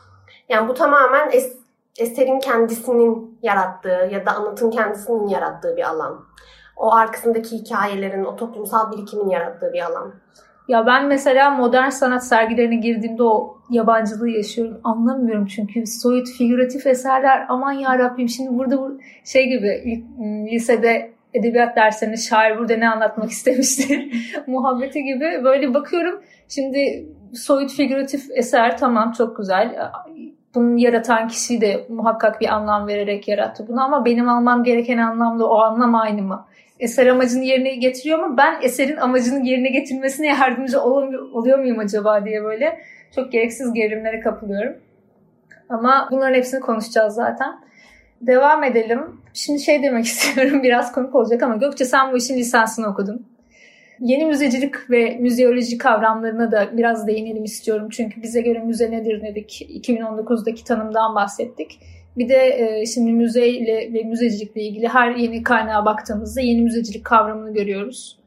Yani 0.49 0.69
bu 0.69 0.75
tamamen 0.75 1.31
es, 1.33 1.57
eserin 1.99 2.38
kendisinin 2.38 3.38
yarattığı 3.43 4.09
ya 4.12 4.26
da 4.26 4.31
anlatın 4.33 4.71
kendisinin 4.71 5.29
yarattığı 5.29 5.76
bir 5.76 5.88
alan. 5.88 6.25
O 6.76 6.93
arkasındaki 6.93 7.57
hikayelerin, 7.57 8.25
o 8.25 8.37
toplumsal 8.37 8.93
birikimin 8.93 9.29
yarattığı 9.29 9.73
bir 9.73 9.83
alan. 9.83 10.12
Ya 10.69 10.87
ben 10.87 11.07
mesela 11.07 11.50
modern 11.50 11.88
sanat 11.88 12.26
sergilerine 12.26 12.76
girdiğimde 12.76 13.23
o 13.23 13.59
yabancılığı 13.71 14.29
yaşıyorum. 14.29 14.81
Anlamıyorum 14.85 15.47
çünkü 15.47 15.87
soyut 15.87 16.29
figüratif 16.29 16.87
eserler 16.87 17.47
aman 17.49 17.73
ya 17.73 17.99
Rabbim 17.99 18.29
şimdi 18.29 18.59
burada 18.59 18.79
bu 18.79 18.99
şey 19.25 19.49
gibi 19.49 20.05
lisede 20.52 21.12
edebiyat 21.35 21.76
derslerinde 21.76 22.17
şair 22.17 22.59
burada 22.59 22.76
ne 22.76 22.88
anlatmak 22.88 23.31
istemiştir 23.37 24.12
muhabbeti 24.47 25.02
gibi 25.02 25.41
böyle 25.45 25.75
bakıyorum. 25.75 26.23
Şimdi 26.49 27.07
soyut 27.35 27.73
figüratif 27.73 28.31
eser 28.35 28.79
tamam 28.79 29.12
çok 29.12 29.37
güzel. 29.37 29.93
Bunu 30.55 30.79
yaratan 30.79 31.29
kişi 31.29 31.61
de 31.61 31.87
muhakkak 31.89 32.41
bir 32.41 32.49
anlam 32.49 32.87
vererek 32.87 33.29
yarattı 33.29 33.69
bunu 33.69 33.85
ama 33.85 34.05
benim 34.05 34.29
almam 34.29 34.65
gereken 34.65 34.99
anlamda 34.99 35.49
o 35.49 35.59
anlam 35.59 35.95
aynı 35.95 36.23
mı? 36.23 36.47
Eser 36.81 37.07
amacını 37.07 37.45
yerine 37.45 37.75
getiriyor 37.75 38.19
mu? 38.19 38.37
Ben 38.37 38.59
eserin 38.62 38.97
amacını 38.97 39.47
yerine 39.47 39.69
getirmesine 39.69 40.27
yardımcı 40.27 40.81
oluyor 40.81 41.59
muyum 41.59 41.79
acaba 41.79 42.25
diye 42.25 42.45
böyle 42.45 42.79
çok 43.15 43.33
gereksiz 43.33 43.73
gerilimlere 43.73 44.21
kapılıyorum. 44.21 44.77
Ama 45.69 46.09
bunların 46.11 46.35
hepsini 46.35 46.61
konuşacağız 46.61 47.15
zaten. 47.15 47.55
Devam 48.21 48.65
edelim. 48.65 49.21
Şimdi 49.35 49.61
şey 49.61 49.83
demek 49.83 50.05
istiyorum 50.07 50.62
biraz 50.62 50.93
komik 50.93 51.15
olacak 51.15 51.43
ama 51.43 51.57
Gökçe 51.57 51.85
sen 51.85 52.12
bu 52.12 52.17
işin 52.17 52.37
lisansını 52.37 52.87
okudun. 52.87 53.27
Yeni 54.02 54.25
müzecilik 54.25 54.90
ve 54.90 55.16
müzeoloji 55.21 55.78
kavramlarına 55.78 56.52
da 56.52 56.76
biraz 56.76 57.06
değinelim 57.06 57.44
istiyorum. 57.44 57.88
Çünkü 57.90 58.23
bize 58.23 58.40
göre 58.40 58.59
müze 58.59 58.90
nedir 58.90 59.23
dedik. 59.23 59.66
2019'daki 59.71 60.64
tanımdan 60.64 61.14
bahsettik. 61.14 61.80
Bir 62.16 62.28
de 62.28 62.37
e, 62.37 62.87
şimdi 62.87 63.12
müzeyle 63.12 63.92
ve 63.92 64.02
müzecilikle 64.02 64.62
ilgili 64.62 64.88
her 64.88 65.14
yeni 65.14 65.42
kaynağa 65.42 65.85
baktığımızda 65.85 66.40
yeni 66.40 66.62
müzecilik 66.62 67.04
kavramını 67.04 67.54
görüyoruz. 67.54 68.18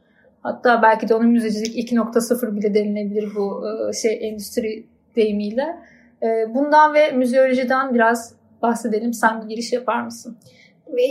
Hatta 0.44 0.82
belki 0.82 1.10
de 1.10 1.16
onun 1.16 1.28
müzecilik 1.28 1.92
2.0 1.92 2.56
bile 2.56 2.74
denilebilir 2.74 3.36
bu 3.36 3.64
e, 3.68 3.94
şey 3.94 4.28
endüstri 4.28 4.86
deyimiyle. 5.16 5.76
E, 6.24 6.28
bundan 6.54 6.94
ve 6.94 7.12
müzeolojiden 7.12 7.94
biraz 7.94 8.36
bahsedelim. 8.62 9.14
Sen 9.14 9.42
bir 9.42 9.50
giriş 9.50 9.74
yapar 9.74 10.02
mısın? 10.02 10.38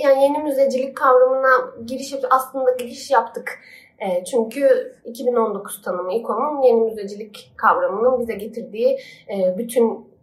Yani 0.04 0.22
yeni 0.22 0.38
müzecilik 0.38 0.96
kavramına 0.96 1.48
giriş 1.86 2.14
aslında 2.30 2.70
giriş 2.78 3.10
yaptık. 3.10 3.58
E, 3.98 4.24
çünkü 4.24 4.94
2019 5.04 5.82
tanımı 5.82 6.14
İKOM'un 6.14 6.62
yeni 6.62 6.80
müzecilik 6.80 7.52
kavramının 7.56 8.20
bize 8.20 8.34
getirdiği 8.34 8.98
e, 9.30 9.58
bütün 9.58 10.14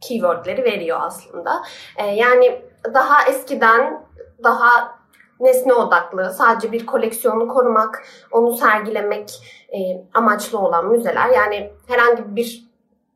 keywordleri 0.00 0.64
veriyor 0.64 0.98
aslında. 1.00 1.62
E, 1.96 2.06
yani 2.06 2.62
daha 2.94 3.28
eskiden 3.28 4.06
daha 4.44 4.96
nesne 5.40 5.74
odaklı, 5.74 6.34
sadece 6.38 6.72
bir 6.72 6.86
koleksiyonu 6.86 7.48
korumak, 7.48 8.04
onu 8.32 8.56
sergilemek 8.56 9.30
amaçlı 10.14 10.58
olan 10.58 10.86
müzeler. 10.86 11.28
Yani 11.28 11.72
herhangi 11.88 12.36
bir 12.36 12.66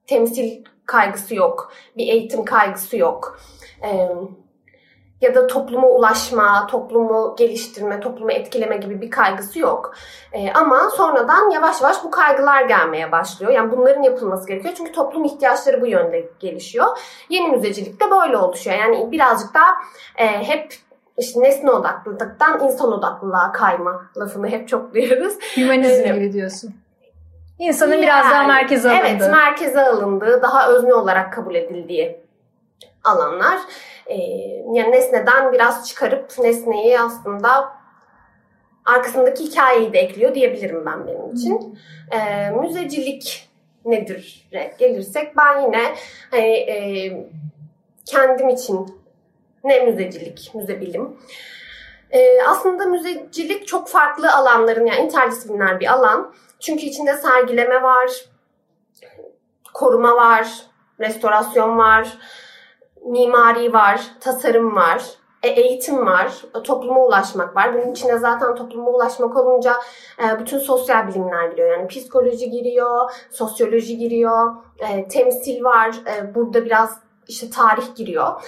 temsil 0.06 0.64
kaygısı 0.86 1.34
yok, 1.34 1.72
bir 1.96 2.08
eğitim 2.08 2.44
kaygısı 2.44 2.96
yok. 2.96 3.40
E, 3.82 4.08
ya 5.20 5.34
da 5.34 5.46
topluma 5.46 5.88
ulaşma, 5.88 6.66
toplumu 6.66 7.34
geliştirme, 7.38 8.00
toplumu 8.00 8.32
etkileme 8.32 8.76
gibi 8.76 9.00
bir 9.00 9.10
kaygısı 9.10 9.58
yok. 9.58 9.94
E, 10.32 10.52
ama 10.52 10.90
sonradan 10.90 11.50
yavaş 11.50 11.80
yavaş 11.80 12.04
bu 12.04 12.10
kaygılar 12.10 12.62
gelmeye 12.62 13.12
başlıyor. 13.12 13.52
Yani 13.52 13.72
bunların 13.72 14.02
yapılması 14.02 14.48
gerekiyor. 14.48 14.74
Çünkü 14.76 14.92
toplum 14.92 15.24
ihtiyaçları 15.24 15.80
bu 15.80 15.86
yönde 15.86 16.28
gelişiyor. 16.38 16.86
Yeni 17.28 17.48
müzecilik 17.48 18.00
de 18.00 18.10
böyle 18.10 18.36
oluşuyor. 18.36 18.76
Yani 18.76 19.12
birazcık 19.12 19.54
daha 19.54 19.70
e, 20.16 20.26
hep 20.26 20.74
işte 21.18 21.40
nesne 21.40 21.70
odaklılıktan 21.70 22.64
insan 22.64 22.92
odaklılığa 22.92 23.52
kayma 23.52 24.02
lafını 24.16 24.48
hep 24.48 24.68
çok 24.68 24.94
duyuyoruz. 24.94 25.34
Hümanizm 25.56 26.04
ee, 26.04 26.08
gibi 26.08 26.32
diyorsun. 26.32 26.74
İnsanın 27.58 27.92
yani, 27.92 28.02
biraz 28.02 28.30
daha 28.30 28.46
merkeze 28.46 28.90
alındığı. 28.90 29.06
Evet, 29.06 29.30
merkeze 29.30 29.80
alındığı, 29.80 30.42
daha 30.42 30.68
özne 30.68 30.94
olarak 30.94 31.32
kabul 31.32 31.54
edildiği 31.54 32.20
alanlar. 33.04 33.58
Ee, 34.06 34.16
yani 34.74 34.90
nesneden 34.90 35.52
biraz 35.52 35.88
çıkarıp 35.88 36.38
nesneyi 36.38 37.00
aslında 37.00 37.72
arkasındaki 38.84 39.44
hikayeyi 39.44 39.92
de 39.92 39.98
ekliyor 39.98 40.34
diyebilirim 40.34 40.86
ben 40.86 41.06
benim 41.06 41.34
için. 41.34 41.78
Ee, 42.12 42.50
müzecilik 42.50 43.50
nedir 43.84 44.48
gelirsek 44.78 45.36
ben 45.36 45.60
yine 45.60 45.94
hani, 46.30 46.52
e, 46.52 46.76
kendim 48.06 48.48
için 48.48 49.00
ne 49.64 49.80
müzecilik, 49.80 50.50
müzebilim. 50.54 51.16
Ee, 52.10 52.42
aslında 52.42 52.84
müzecilik 52.86 53.66
çok 53.66 53.88
farklı 53.88 54.34
alanların 54.34 54.86
yani 54.86 55.00
interdisipliner 55.00 55.80
bir 55.80 55.92
alan. 55.92 56.34
Çünkü 56.60 56.82
içinde 56.82 57.14
sergileme 57.16 57.82
var, 57.82 58.10
koruma 59.74 60.16
var, 60.16 60.48
restorasyon 61.00 61.78
var, 61.78 62.18
mimari 63.06 63.72
var, 63.72 64.00
tasarım 64.20 64.76
var, 64.76 65.04
e, 65.42 65.48
eğitim 65.48 66.06
var, 66.06 66.32
topluma 66.64 67.00
ulaşmak 67.00 67.56
var. 67.56 67.74
Bunun 67.74 67.92
içine 67.92 68.18
zaten 68.18 68.54
topluma 68.54 68.90
ulaşmak 68.90 69.36
olunca 69.36 69.74
e, 70.18 70.38
bütün 70.40 70.58
sosyal 70.58 71.08
bilimler 71.08 71.48
giriyor. 71.48 71.70
Yani 71.70 71.88
psikoloji 71.88 72.50
giriyor, 72.50 73.10
sosyoloji 73.30 73.98
giriyor, 73.98 74.54
e, 74.78 75.08
temsil 75.08 75.64
var. 75.64 75.96
Burada 76.34 76.64
biraz 76.64 77.00
işte 77.28 77.50
tarih 77.50 77.94
giriyor. 77.96 78.42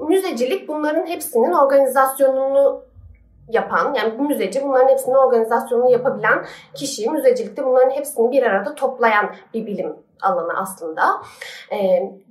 Müzecilik 0.00 0.68
bunların 0.68 1.06
hepsinin 1.06 1.52
organizasyonunu 1.52 2.84
yapan, 3.48 3.94
yani 3.94 4.18
bu 4.18 4.22
müzeci 4.22 4.62
bunların 4.62 4.88
hepsinin 4.88 5.14
organizasyonunu 5.14 5.90
yapabilen 5.90 6.46
kişi, 6.74 7.10
müzecilikte 7.10 7.64
bunların 7.64 7.90
hepsini 7.90 8.30
bir 8.30 8.42
arada 8.42 8.74
toplayan 8.74 9.34
bir 9.54 9.66
bilim 9.66 9.96
alanı 10.22 10.60
aslında. 10.60 11.02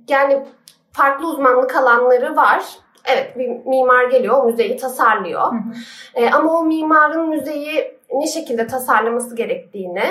Yani 0.08 0.46
farklı 0.96 1.28
uzmanlık 1.28 1.76
alanları 1.76 2.36
var. 2.36 2.64
Evet 3.04 3.38
bir 3.38 3.48
mimar 3.48 4.04
geliyor, 4.04 4.42
o 4.42 4.44
müzeyi 4.44 4.76
tasarlıyor. 4.76 5.52
Hı 5.52 5.56
hı. 5.56 5.74
E, 6.14 6.30
ama 6.30 6.58
o 6.58 6.64
mimarın 6.64 7.28
müzeyi 7.28 7.98
ne 8.14 8.26
şekilde 8.26 8.66
tasarlaması 8.66 9.36
gerektiğini, 9.36 10.04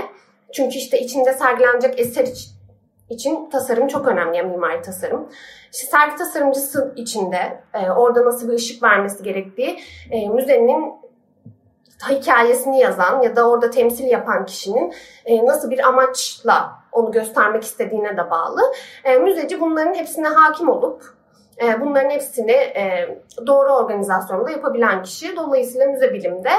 çünkü 0.53 0.77
işte 0.77 0.99
içinde 0.99 1.33
sergilenecek 1.33 1.99
eser 1.99 2.27
için 3.09 3.49
tasarım 3.49 3.87
çok 3.87 4.07
önemli, 4.07 4.37
yani 4.37 4.51
mimari 4.51 4.81
tasarım. 4.81 5.29
İşte 5.73 5.87
sergi 5.87 6.15
tasarımcısı 6.15 6.93
içinde 6.95 7.63
e, 7.73 7.89
orada 7.91 8.25
nasıl 8.25 8.49
bir 8.49 8.53
ışık 8.53 8.83
vermesi 8.83 9.23
gerektiği, 9.23 9.79
e, 10.11 10.29
müzenin 10.29 10.93
hikayesini 12.09 12.79
yazan 12.79 13.21
ya 13.21 13.35
da 13.35 13.49
orada 13.49 13.69
temsil 13.69 14.05
yapan 14.05 14.45
kişinin 14.45 14.93
e, 15.25 15.45
nasıl 15.45 15.69
bir 15.69 15.87
amaçla 15.87 16.71
onu 16.91 17.11
göstermek 17.11 17.63
istediğine 17.63 18.17
de 18.17 18.29
bağlı. 18.29 18.61
E, 19.03 19.17
müzeci 19.17 19.61
bunların 19.61 19.93
hepsine 19.93 20.27
hakim 20.27 20.69
olup 20.69 21.03
e, 21.63 21.81
bunların 21.81 22.09
hepsini 22.09 22.73
doğru 23.47 23.73
organizasyonda 23.73 24.51
yapabilen 24.51 25.03
kişi. 25.03 25.35
Dolayısıyla 25.35 25.87
müze 25.87 26.13
bilimde 26.13 26.51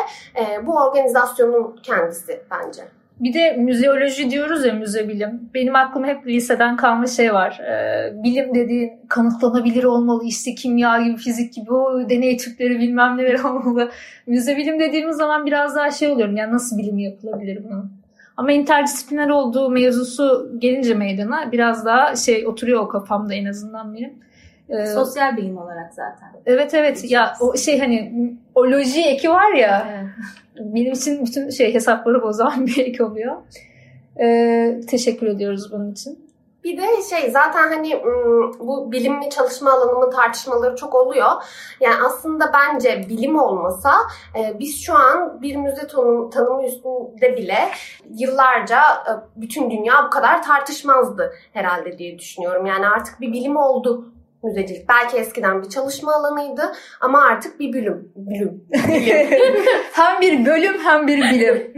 bu 0.62 0.76
organizasyonun 0.76 1.81
kendisi 1.83 2.43
bence. 2.50 2.96
Bir 3.21 3.35
de 3.35 3.53
müzeoloji 3.53 4.31
diyoruz 4.31 4.65
ya 4.65 4.75
müze 4.75 5.09
bilim. 5.09 5.51
Benim 5.55 5.77
aklıma 5.77 6.07
hep 6.07 6.27
liseden 6.27 6.77
kalma 6.77 7.07
şey 7.07 7.35
var. 7.35 7.61
Ee, 7.61 8.13
bilim 8.25 8.55
dediğin 8.55 8.93
kanıtlanabilir 9.09 9.85
olmalı. 9.85 10.25
İşte 10.25 10.55
kimya 10.55 11.01
gibi, 11.03 11.17
fizik 11.17 11.55
gibi 11.55 11.73
o 11.73 12.09
deney 12.11 12.37
türleri 12.37 12.79
bilmem 12.79 13.17
neler 13.17 13.39
olmalı. 13.45 13.91
Müze 14.27 14.57
bilim 14.57 14.81
dediğimiz 14.81 15.17
zaman 15.17 15.47
biraz 15.47 15.77
daha 15.77 15.91
şey 15.91 16.09
oluyorum. 16.09 16.37
Yani 16.37 16.53
nasıl 16.53 16.79
bilim 16.79 16.99
yapılabilir 16.99 17.65
bunun? 17.65 17.93
Ama 18.37 18.53
interdisipliner 18.53 19.29
olduğu 19.29 19.71
mevzusu 19.71 20.51
gelince 20.59 20.95
meydana 20.95 21.53
biraz 21.53 21.87
daha 21.87 22.17
şey 22.17 22.47
oturuyor 22.47 22.81
o 22.81 22.89
kafamda 22.89 23.35
en 23.35 23.45
azından 23.45 23.95
benim. 23.95 24.15
Ee, 24.69 24.87
Sosyal 24.87 25.37
bilim 25.37 25.59
olarak 25.59 25.95
zaten. 25.95 26.29
Evet 26.47 26.75
evet 26.75 27.11
ya 27.11 27.35
o 27.41 27.57
şey 27.57 27.79
hani 27.79 28.13
o 28.55 28.65
loji 28.65 29.05
eki 29.05 29.31
var 29.31 29.53
ya 29.53 29.87
evet. 29.91 30.07
benim 30.75 30.93
için 30.93 31.27
bütün 31.27 31.51
şey 31.51 31.75
hesapları 31.75 32.23
bozan 32.23 32.67
bir 32.67 32.87
ek 32.87 33.05
oluyor. 33.05 33.37
Ee, 34.21 34.81
teşekkür 34.91 35.27
ediyoruz 35.27 35.73
bunun 35.73 35.93
için. 35.93 36.27
Bir 36.67 36.77
de 36.77 36.87
şey 37.11 37.31
zaten 37.31 37.69
hani 37.69 38.03
bu 38.59 38.93
bilimli 38.93 39.31
çalışma 39.31 39.73
alanının 39.73 40.11
tartışmaları 40.11 40.77
çok 40.77 40.95
oluyor. 40.95 41.31
Yani 41.81 41.95
aslında 42.07 42.53
bence 42.53 43.07
bilim 43.09 43.39
olmasa 43.39 43.93
e, 44.39 44.59
biz 44.59 44.83
şu 44.83 44.95
an 44.95 45.43
bir 45.43 45.57
müze 45.57 45.87
tanımı 46.33 46.67
üstünde 46.67 47.37
bile 47.37 47.59
yıllarca 48.11 48.81
e, 48.81 49.13
bütün 49.37 49.71
dünya 49.71 49.95
bu 50.07 50.11
kadar 50.11 50.43
tartışmazdı 50.43 51.33
herhalde 51.53 51.99
diye 51.99 52.19
düşünüyorum. 52.19 52.67
Yani 52.67 52.89
artık 52.89 53.21
bir 53.21 53.33
bilim 53.33 53.57
oldu 53.57 54.13
müzecilik. 54.47 54.88
Belki 54.88 55.17
eskiden 55.17 55.62
bir 55.62 55.69
çalışma 55.69 56.15
alanıydı 56.15 56.73
ama 57.00 57.23
artık 57.23 57.61
bir 57.61 57.73
bölüm. 57.73 58.12
Bölüm. 58.17 58.65
hem 59.93 60.21
bir 60.21 60.47
bölüm 60.47 60.79
hem 60.85 61.07
bir 61.07 61.19
bilim. 61.19 61.73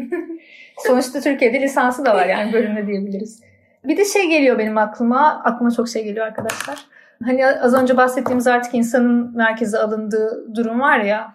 Sonuçta 0.87 1.21
Türkiye'de 1.21 1.61
lisansı 1.61 2.05
da 2.05 2.15
var 2.15 2.27
yani 2.27 2.53
bölümde 2.53 2.87
diyebiliriz. 2.87 3.43
Bir 3.85 3.97
de 3.97 4.05
şey 4.05 4.29
geliyor 4.29 4.59
benim 4.59 4.79
aklıma. 4.79 5.43
Aklıma 5.45 5.71
çok 5.71 5.89
şey 5.89 6.05
geliyor 6.05 6.27
arkadaşlar. 6.27 6.87
Hani 7.25 7.47
az 7.47 7.75
önce 7.75 7.97
bahsettiğimiz 7.97 8.47
artık 8.47 8.75
insanın 8.75 9.37
merkeze 9.37 9.79
alındığı 9.79 10.55
durum 10.55 10.81
var 10.81 10.99
ya. 11.01 11.35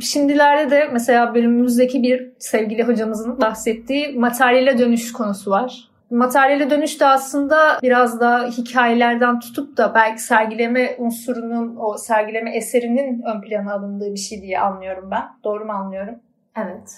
Şimdilerde 0.00 0.70
de 0.70 0.88
mesela 0.92 1.34
bölümümüzdeki 1.34 2.02
bir 2.02 2.30
sevgili 2.38 2.82
hocamızın 2.82 3.40
bahsettiği 3.40 4.18
materyale 4.18 4.78
dönüş 4.78 5.12
konusu 5.12 5.50
var. 5.50 5.88
Materyale 6.10 6.70
dönüş 6.70 7.00
de 7.00 7.06
aslında 7.06 7.78
biraz 7.82 8.20
da 8.20 8.48
hikayelerden 8.48 9.40
tutup 9.40 9.76
da 9.76 9.94
belki 9.94 10.22
sergileme 10.22 10.96
unsurunun, 10.98 11.76
o 11.76 11.96
sergileme 11.98 12.56
eserinin 12.56 13.22
ön 13.22 13.40
plana 13.40 13.72
alındığı 13.72 14.12
bir 14.12 14.18
şey 14.18 14.42
diye 14.42 14.60
anlıyorum 14.60 15.08
ben. 15.10 15.24
Doğru 15.44 15.64
mu 15.64 15.72
anlıyorum? 15.72 16.14
Evet. 16.56 16.90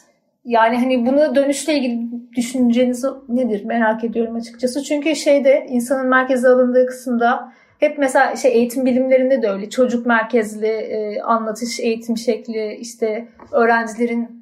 Yani 0.45 0.77
hani 0.77 1.07
bunu 1.07 1.35
dönüşle 1.35 1.75
ilgili 1.75 2.11
düşünceniz 2.37 3.05
nedir 3.29 3.65
merak 3.65 4.05
ediyorum 4.05 4.37
açıkçası. 4.37 4.83
Çünkü 4.83 5.17
şeyde 5.17 5.67
insanın 5.69 6.07
merkeze 6.07 6.49
alındığı 6.49 6.87
kısımda 6.87 7.53
hep 7.79 7.99
mesela 7.99 8.37
şey 8.37 8.53
eğitim 8.53 8.87
bilimlerinde 8.87 9.43
de 9.43 9.49
öyle 9.49 9.71
çocuk 9.71 10.07
merkezli 10.07 10.67
e, 10.67 11.21
anlatış 11.23 11.81
eğitim 11.81 12.17
şekli 12.17 12.75
işte 12.75 13.29
öğrencilerin 13.53 14.38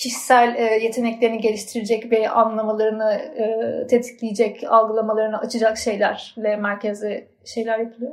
kişisel 0.00 0.54
e, 0.54 0.62
yeteneklerini 0.62 1.40
geliştirecek 1.40 2.12
ve 2.12 2.30
anlamalarını 2.30 3.12
e, 3.12 3.86
tetikleyecek, 3.86 4.64
algılamalarını 4.68 5.38
açacak 5.38 5.78
şeylerle 5.78 6.56
merkezli 6.56 7.28
şeyler 7.44 7.78
yapılıyor. 7.78 8.12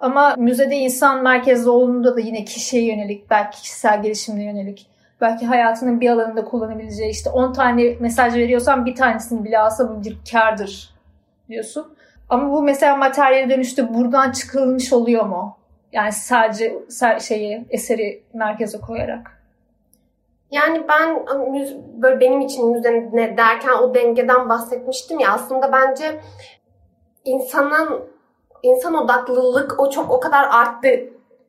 Ama 0.00 0.34
müzede 0.38 0.76
insan 0.76 1.22
merkezli 1.22 1.70
olduğunda 1.70 2.16
da 2.16 2.20
yine 2.20 2.44
kişiye 2.44 2.84
yönelik, 2.84 3.30
belki 3.30 3.62
kişisel 3.62 4.02
gelişimine 4.02 4.44
yönelik 4.44 4.86
belki 5.20 5.46
hayatının 5.46 6.00
bir 6.00 6.10
alanında 6.10 6.44
kullanabileceği 6.44 7.10
işte 7.10 7.30
10 7.30 7.52
tane 7.52 7.96
mesaj 8.00 8.34
veriyorsan 8.34 8.86
bir 8.86 8.94
tanesini 8.94 9.44
bile 9.44 9.58
alsa 9.58 9.90
bu 9.90 10.04
bir 10.04 10.16
kardır 10.32 10.94
diyorsun. 11.48 11.94
Ama 12.28 12.52
bu 12.52 12.62
mesela 12.62 12.96
materyale 12.96 13.50
dönüşte 13.50 13.94
buradan 13.94 14.32
çıkılmış 14.32 14.92
oluyor 14.92 15.26
mu? 15.26 15.56
Yani 15.92 16.12
sadece 16.12 16.74
şeyi 17.20 17.64
eseri 17.70 18.22
merkeze 18.34 18.80
koyarak. 18.80 19.41
Yani 20.52 20.88
ben 20.88 21.26
böyle 22.02 22.20
benim 22.20 22.40
için 22.40 22.70
müze 22.70 23.10
ne 23.12 23.36
derken 23.36 23.72
o 23.72 23.94
dengeden 23.94 24.48
bahsetmiştim 24.48 25.18
ya 25.18 25.32
aslında 25.32 25.72
bence 25.72 26.20
insanın 27.24 28.12
insan 28.62 28.94
odaklılık 28.94 29.80
o 29.80 29.90
çok 29.90 30.10
o 30.10 30.20
kadar 30.20 30.48
arttı 30.50 30.88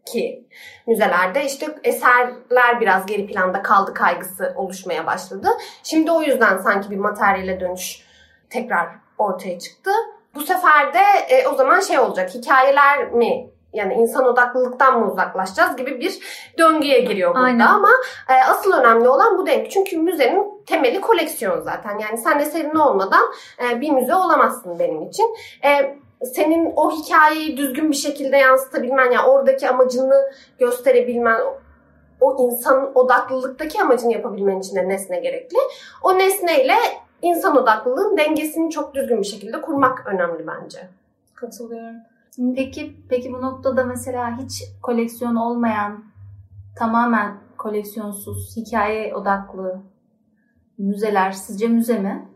ki 0.06 0.48
müzelerde 0.88 1.46
işte 1.46 1.76
eserler 1.84 2.82
biraz 2.82 3.06
geri 3.06 3.28
planda 3.28 3.62
kaldı 3.62 3.94
kaygısı 3.94 4.54
oluşmaya 4.56 5.06
başladı. 5.06 5.48
Şimdi 5.84 6.12
o 6.12 6.22
yüzden 6.22 6.58
sanki 6.58 6.92
bir 6.92 6.98
materyale 6.98 7.60
dönüş 7.60 8.08
tekrar 8.50 8.90
ortaya 9.18 9.60
çıktı. 9.60 9.92
Bu 10.36 10.42
sefer 10.42 10.94
de 10.94 11.00
e, 11.30 11.48
o 11.48 11.56
zaman 11.56 11.80
şey 11.80 12.00
olacak 12.00 12.30
hikayeler 12.34 13.12
mi 13.12 13.53
yani 13.74 13.94
insan 13.94 14.26
odaklılıktan 14.26 15.00
mı 15.00 15.12
uzaklaşacağız 15.12 15.76
gibi 15.76 16.00
bir 16.00 16.20
döngüye 16.58 17.00
giriyor 17.00 17.36
burada 17.36 17.46
Aynen. 17.46 17.68
ama 17.68 17.90
e, 18.30 18.34
asıl 18.50 18.74
önemli 18.74 19.10
olan 19.10 19.38
bu 19.38 19.46
denk. 19.46 19.72
Çünkü 19.72 19.98
müzenin 19.98 20.64
temeli 20.66 21.02
koleksiyon 21.02 21.62
zaten. 21.62 22.00
Yani 22.00 22.18
sen 22.18 22.40
eserin 22.40 22.76
olmadan 22.76 23.24
e, 23.64 23.82
bir 23.82 23.90
müze 23.90 24.16
olamazsın 24.16 24.80
benim 24.80 25.02
için. 25.02 25.36
E, 25.66 25.98
senin 26.26 26.74
o 26.76 26.92
hikayeyi 26.92 27.58
düzgün 27.58 27.92
bir 27.92 27.96
şekilde 27.96 28.38
yansıtabilmen, 28.38 29.12
yani 29.12 29.28
oradaki 29.28 29.70
amacını 29.70 30.32
gösterebilmen, 30.60 31.42
o 32.22 32.38
insan 32.44 32.92
odaklılıktaki 32.96 33.82
amacını 33.82 34.14
yapabilmen 34.14 34.60
için 34.60 34.76
de 34.76 34.90
nesne 34.90 35.20
gerekli. 35.20 35.58
O 36.04 36.18
nesneyle 36.18 36.76
insan 37.22 37.58
odaklılığın 37.58 38.18
dengesini 38.18 38.72
çok 38.72 38.94
düzgün 38.94 39.22
bir 39.22 39.28
şekilde 39.28 39.62
kurmak 39.62 40.08
önemli 40.08 40.48
bence. 40.48 40.80
Katılıyorum. 41.36 42.13
Peki, 42.56 42.96
peki 43.10 43.34
bu 43.34 43.42
noktada 43.42 43.84
mesela 43.84 44.38
hiç 44.38 44.64
koleksiyon 44.82 45.36
olmayan, 45.36 46.04
tamamen 46.78 47.38
koleksiyonsuz, 47.58 48.58
hikaye 48.58 49.16
odaklı 49.16 49.82
müzeler 50.78 51.32
sizce 51.32 51.68
müze 51.68 52.00
mi? 52.00 52.34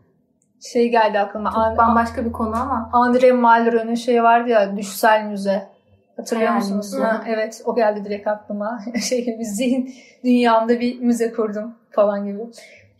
şey 0.60 0.90
geldi 0.90 1.18
aklıma. 1.18 1.50
Çok 1.50 1.58
An- 1.58 1.76
bambaşka 1.76 2.24
bir 2.24 2.32
konu 2.32 2.56
ama. 2.56 2.90
André 2.92 3.32
Malraux'un 3.32 3.94
şeyi 3.94 4.22
vardı 4.22 4.48
ya 4.48 4.76
Düşsel 4.76 5.24
Müze. 5.24 5.68
Hatırlıyor 6.16 6.48
yani, 6.48 6.58
musunuz? 6.58 6.94
Ha, 7.02 7.24
evet 7.26 7.62
o 7.64 7.74
geldi 7.74 8.04
direkt 8.04 8.26
aklıma. 8.26 8.80
şey 9.08 9.24
gibi 9.24 9.44
zihin 9.44 9.94
dünyamda 10.24 10.80
bir 10.80 11.00
müze 11.00 11.32
kurdum 11.32 11.74
falan 11.90 12.26
gibi. 12.26 12.42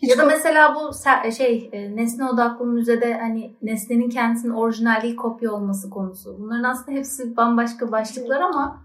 Hiç 0.03 0.11
ya 0.11 0.19
da 0.19 0.25
mesela 0.25 0.75
bu 0.75 0.93
şey 1.33 1.71
e, 1.73 1.97
nesne 1.97 2.25
odaklı 2.25 2.67
müzede 2.67 3.15
hani 3.15 3.53
nesnenin 3.63 4.11
kendisinin 4.11 4.53
orijinal 4.53 5.17
kopya 5.17 5.53
olması 5.53 5.91
konusu. 5.91 6.37
Bunların 6.39 6.65
aslında 6.65 6.99
hepsi 6.99 7.37
bambaşka 7.37 7.93
başlıklar 7.93 8.41
ama 8.41 8.83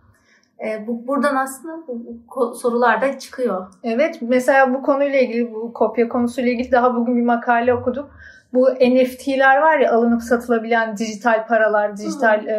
e, 0.65 0.88
bu 0.88 1.08
buradan 1.08 1.36
aslında 1.36 1.88
bu, 1.88 2.06
bu 2.36 2.56
sorular 2.56 3.02
da 3.02 3.19
çıkıyor. 3.19 3.67
Evet 3.84 4.17
mesela 4.21 4.73
bu 4.73 4.82
konuyla 4.82 5.19
ilgili 5.19 5.54
bu 5.54 5.73
kopya 5.73 6.10
konusuyla 6.10 6.52
ilgili 6.52 6.71
daha 6.71 6.95
bugün 6.95 7.15
bir 7.15 7.26
makale 7.26 7.73
okudum 7.73 8.10
bu 8.54 8.69
NFT'ler 8.69 9.58
var 9.62 9.80
ya 9.80 9.93
alınıp 9.93 10.21
satılabilen 10.21 10.97
dijital 10.97 11.47
paralar, 11.47 11.97
dijital 11.97 12.47
e, 12.47 12.56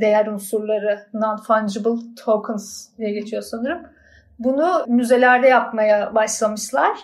değer 0.00 0.26
unsurları, 0.26 1.06
non-fungible 1.14 2.14
tokens 2.24 2.88
diye 2.98 3.12
geçiyor 3.12 3.42
sanırım. 3.42 3.78
Bunu 4.38 4.84
müzelerde 4.88 5.48
yapmaya 5.48 6.14
başlamışlar. 6.14 6.98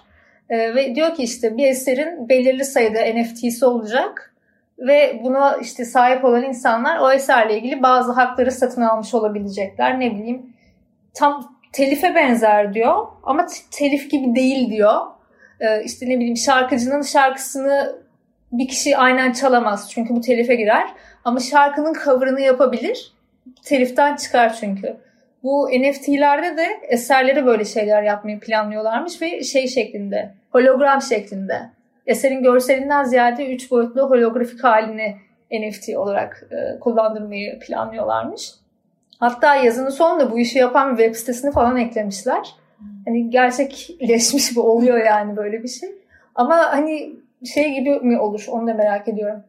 E, 0.50 0.74
ve 0.74 0.94
diyor 0.94 1.14
ki 1.14 1.22
işte 1.22 1.56
bir 1.56 1.66
eserin 1.66 2.28
belirli 2.28 2.64
sayıda 2.64 3.00
NFT'si 3.14 3.66
olacak 3.66 4.34
ve 4.78 5.20
buna 5.24 5.56
işte 5.56 5.84
sahip 5.84 6.24
olan 6.24 6.42
insanlar 6.42 6.98
o 6.98 7.12
eserle 7.12 7.58
ilgili 7.58 7.82
bazı 7.82 8.12
hakları 8.12 8.52
satın 8.52 8.82
almış 8.82 9.14
olabilecekler. 9.14 10.00
Ne 10.00 10.10
bileyim 10.10 10.52
tam 11.14 11.56
telife 11.72 12.14
benzer 12.14 12.74
diyor 12.74 13.06
ama 13.22 13.46
telif 13.70 14.10
gibi 14.10 14.34
değil 14.34 14.70
diyor. 14.70 15.00
Ee, 15.60 15.82
işte 15.84 16.06
ne 16.08 16.16
bileyim 16.16 16.36
şarkıcının 16.36 17.02
şarkısını 17.02 17.96
bir 18.52 18.68
kişi 18.68 18.96
aynen 18.96 19.32
çalamaz 19.32 19.90
çünkü 19.90 20.16
bu 20.16 20.20
telife 20.20 20.54
girer. 20.54 20.88
Ama 21.24 21.40
şarkının 21.40 21.94
cover'ını 22.04 22.40
yapabilir. 22.40 23.12
Teliften 23.64 24.16
çıkar 24.16 24.56
çünkü. 24.60 24.96
Bu 25.46 25.68
NFT'lerde 25.68 26.56
de 26.56 26.66
eserlere 26.88 27.46
böyle 27.46 27.64
şeyler 27.64 28.02
yapmayı 28.02 28.40
planlıyorlarmış 28.40 29.22
ve 29.22 29.42
şey 29.42 29.68
şeklinde, 29.68 30.34
hologram 30.50 31.02
şeklinde. 31.02 31.60
Eserin 32.06 32.42
görselinden 32.42 33.04
ziyade 33.04 33.54
3 33.54 33.70
boyutlu 33.70 34.10
holografik 34.10 34.64
halini 34.64 35.16
NFT 35.52 35.96
olarak 35.96 36.46
e, 36.50 36.80
kullandırmayı 36.80 37.58
planlıyorlarmış. 37.58 38.50
Hatta 39.18 39.54
yazının 39.54 39.90
sonunda 39.90 40.30
bu 40.30 40.38
işi 40.38 40.58
yapan 40.58 40.92
bir 40.92 41.02
web 41.02 41.14
sitesini 41.14 41.52
falan 41.52 41.76
eklemişler. 41.76 42.54
Hani 43.04 43.30
gerçekleşmiş 43.30 44.56
bu 44.56 44.62
oluyor 44.62 44.98
yani 44.98 45.36
böyle 45.36 45.62
bir 45.62 45.68
şey. 45.68 45.88
Ama 46.34 46.56
hani 46.56 47.12
şey 47.54 47.72
gibi 47.72 47.90
mi 47.90 48.20
olur 48.20 48.46
onu 48.48 48.66
da 48.66 48.74
merak 48.74 49.08
ediyorum. 49.08 49.42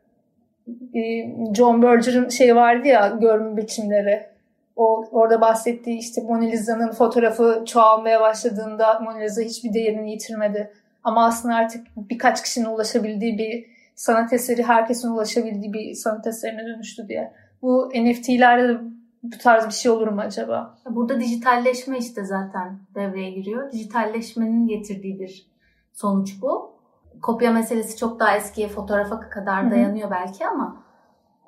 John 1.56 1.82
Berger'ın 1.82 2.30
şey 2.30 2.56
vardı 2.56 2.88
ya 2.88 3.18
görme 3.22 3.58
biçimleri. 3.58 4.37
O 4.78 5.06
orada 5.12 5.42
bahsettiği 5.42 6.00
işte 6.00 6.22
Mona 6.22 6.44
Lisa'nın 6.44 6.92
fotoğrafı 6.92 7.64
çoğalmaya 7.68 8.22
başladığında 8.22 9.00
Mona 9.00 9.18
Lisa 9.18 9.42
hiçbir 9.42 9.74
değerini 9.74 10.12
yitirmedi. 10.12 10.74
Ama 11.04 11.26
aslında 11.26 11.56
artık 11.56 11.88
birkaç 11.98 12.44
kişinin 12.44 12.66
ulaşabildiği 12.66 13.38
bir 13.38 13.66
sanat 13.96 14.34
eseri, 14.34 14.64
herkesin 14.64 15.10
ulaşabildiği 15.10 15.74
bir 15.74 15.94
sanat 15.94 16.28
eserine 16.28 16.66
dönüştü 16.66 17.08
diye. 17.08 17.34
Bu 17.62 17.90
NFT'lerde 17.96 18.68
de 18.68 18.78
bu 19.24 19.38
tarz 19.38 19.68
bir 19.68 19.74
şey 19.74 19.92
olur 19.92 20.08
mu 20.08 20.22
acaba? 20.22 20.78
Burada 20.90 21.20
dijitalleşme 21.20 21.98
işte 21.98 22.26
zaten 22.26 22.80
devreye 22.96 23.32
giriyor. 23.32 23.72
Dijitalleşmenin 23.72 24.68
getirdiği 24.68 25.20
bir 25.20 25.48
sonuç 25.94 26.42
bu 26.42 26.78
kopya 27.22 27.52
meselesi 27.52 27.98
çok 27.98 28.20
daha 28.20 28.38
eskiye 28.38 28.68
fotoğrafa 28.68 29.20
kadar 29.20 29.72
dayanıyor 29.72 30.12
Hı-hı. 30.12 30.20
belki 30.20 30.48
ama 30.48 30.84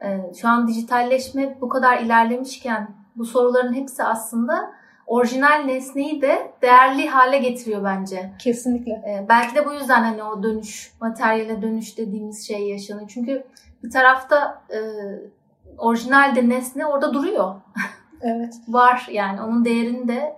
e, 0.03 0.33
şu 0.41 0.47
an 0.47 0.67
dijitalleşme 0.67 1.57
bu 1.61 1.69
kadar 1.69 1.99
ilerlemişken 1.99 2.89
bu 3.19 3.25
soruların 3.25 3.73
hepsi 3.73 4.03
aslında 4.03 4.71
orijinal 5.07 5.63
nesneyi 5.65 6.21
de 6.21 6.51
değerli 6.61 7.07
hale 7.07 7.37
getiriyor 7.37 7.83
bence. 7.83 8.31
Kesinlikle. 8.39 8.91
E, 8.91 9.25
belki 9.29 9.55
de 9.55 9.65
bu 9.65 9.73
yüzden 9.73 10.03
hani 10.03 10.23
o 10.23 10.43
dönüş, 10.43 10.93
materyale 11.01 11.61
dönüş 11.61 11.97
dediğimiz 11.97 12.47
şey 12.47 12.69
yaşanıyor. 12.69 13.09
Çünkü 13.13 13.43
bir 13.83 13.91
tarafta 13.91 14.63
e, 14.69 14.79
orijinal 15.77 16.35
de 16.35 16.49
nesne 16.49 16.85
orada 16.85 17.13
duruyor. 17.13 17.55
Evet. 18.21 18.55
Var 18.67 19.07
yani 19.11 19.41
onun 19.41 19.65
değerini 19.65 20.07
de 20.07 20.35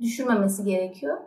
düşürmemesi 0.00 0.64
gerekiyor. 0.64 1.18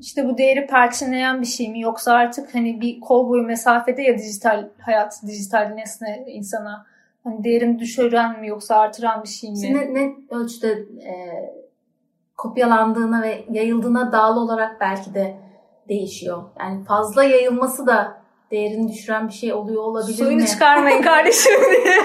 İşte 0.00 0.28
bu 0.28 0.38
değeri 0.38 0.66
perçinleyen 0.66 1.40
bir 1.40 1.46
şey 1.46 1.70
mi 1.70 1.80
yoksa 1.80 2.12
artık 2.12 2.54
hani 2.54 2.80
bir 2.80 3.00
kol 3.00 3.28
boyu 3.28 3.42
mesafede 3.42 4.02
ya 4.02 4.18
dijital 4.18 4.68
hayat, 4.80 5.22
dijital 5.26 5.72
nesne 5.74 6.24
insana 6.26 6.86
hani 7.24 7.44
değerini 7.44 7.78
düşüren 7.78 8.40
mi 8.40 8.48
yoksa 8.48 8.76
artıran 8.76 9.22
bir 9.22 9.28
şey 9.28 9.50
mi? 9.50 9.56
İşte 9.56 9.94
ne, 9.94 10.12
ölçüde 10.30 10.68
e, 11.06 11.14
kopyalandığına 12.36 13.22
ve 13.22 13.44
yayıldığına 13.50 14.12
bağlı 14.12 14.40
olarak 14.40 14.80
belki 14.80 15.14
de 15.14 15.34
değişiyor. 15.88 16.42
Yani 16.60 16.84
fazla 16.84 17.24
yayılması 17.24 17.86
da 17.86 18.22
değerini 18.50 18.92
düşüren 18.92 19.28
bir 19.28 19.32
şey 19.32 19.52
oluyor 19.52 19.82
olabilir 19.82 20.16
Suyunu 20.16 20.42
mi? 20.42 20.46
çıkarmayın 20.46 21.02
kardeşim 21.02 21.52
diye. 21.70 21.96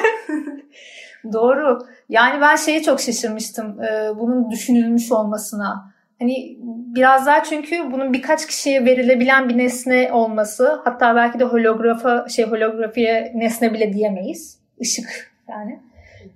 Doğru. 1.34 1.80
Yani 2.10 2.42
ben 2.42 2.56
şeye 2.56 2.82
çok 2.84 3.00
şaşırmıştım. 3.02 3.82
e, 3.84 4.20
bunun 4.20 4.52
düşünülmüş 4.52 5.12
olmasına. 5.12 5.94
Hani 6.20 6.58
biraz 6.96 7.26
daha 7.26 7.44
çünkü 7.44 7.92
bunun 7.92 8.14
birkaç 8.14 8.48
kişiye 8.48 8.86
verilebilen 8.86 9.50
bir 9.50 9.58
nesne 9.58 10.14
olması. 10.14 10.82
Hatta 10.84 11.16
belki 11.16 11.40
de 11.40 11.44
holografa 11.44 12.30
şey 12.30 12.46
holografiye 12.46 13.32
nesne 13.36 13.74
bile 13.74 13.94
diyemeyiz. 13.94 14.57
Işık 14.80 15.32
yani. 15.50 15.80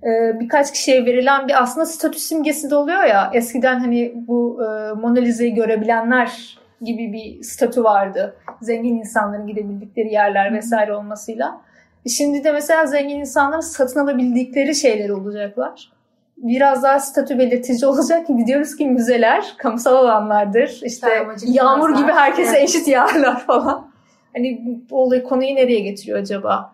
E, 0.04 0.40
birkaç 0.40 0.72
kişiye 0.72 1.06
verilen 1.06 1.48
bir 1.48 1.62
aslında 1.62 1.86
statü 1.86 2.20
simgesi 2.20 2.70
de 2.70 2.76
oluyor 2.76 3.04
ya. 3.04 3.32
Eskiden 3.34 3.80
hani 3.80 4.14
bu 4.16 4.60
e, 4.64 4.94
Mona 4.94 5.20
Lisa'yı 5.20 5.56
görebilenler 5.56 6.60
gibi 6.82 7.14
bir 7.14 7.44
statü 7.44 7.84
vardı. 7.84 8.36
Zengin 8.62 8.96
insanların 8.96 9.48
gidebildikleri 9.48 10.14
yerler 10.14 10.54
vesaire 10.54 10.94
olmasıyla. 10.94 11.62
Şimdi 12.08 12.44
de 12.44 12.52
mesela 12.52 12.86
zengin 12.86 13.20
insanların 13.20 13.62
satın 13.62 14.00
alabildikleri 14.00 14.76
şeyler 14.76 15.10
olacaklar. 15.10 15.92
Biraz 16.38 16.84
daha 16.84 17.00
statü 17.00 17.40
belirtici 17.40 17.86
olacak 17.88 18.28
ki 18.28 18.34
diyoruz 18.48 18.76
ki 18.76 18.88
müzeler 18.88 19.54
kamusal 19.58 19.96
alanlardır. 19.96 20.82
İşte 20.84 21.08
Sarmacık 21.08 21.56
yağmur 21.56 21.98
gibi 21.98 22.12
herkese 22.12 22.62
eşit 22.62 22.88
yağarlar 22.88 23.40
falan. 23.40 23.92
Hani 24.34 24.62
bu 24.90 25.04
olayı 25.04 25.24
konuyu 25.24 25.56
nereye 25.56 25.80
getiriyor 25.80 26.20
acaba? 26.20 26.74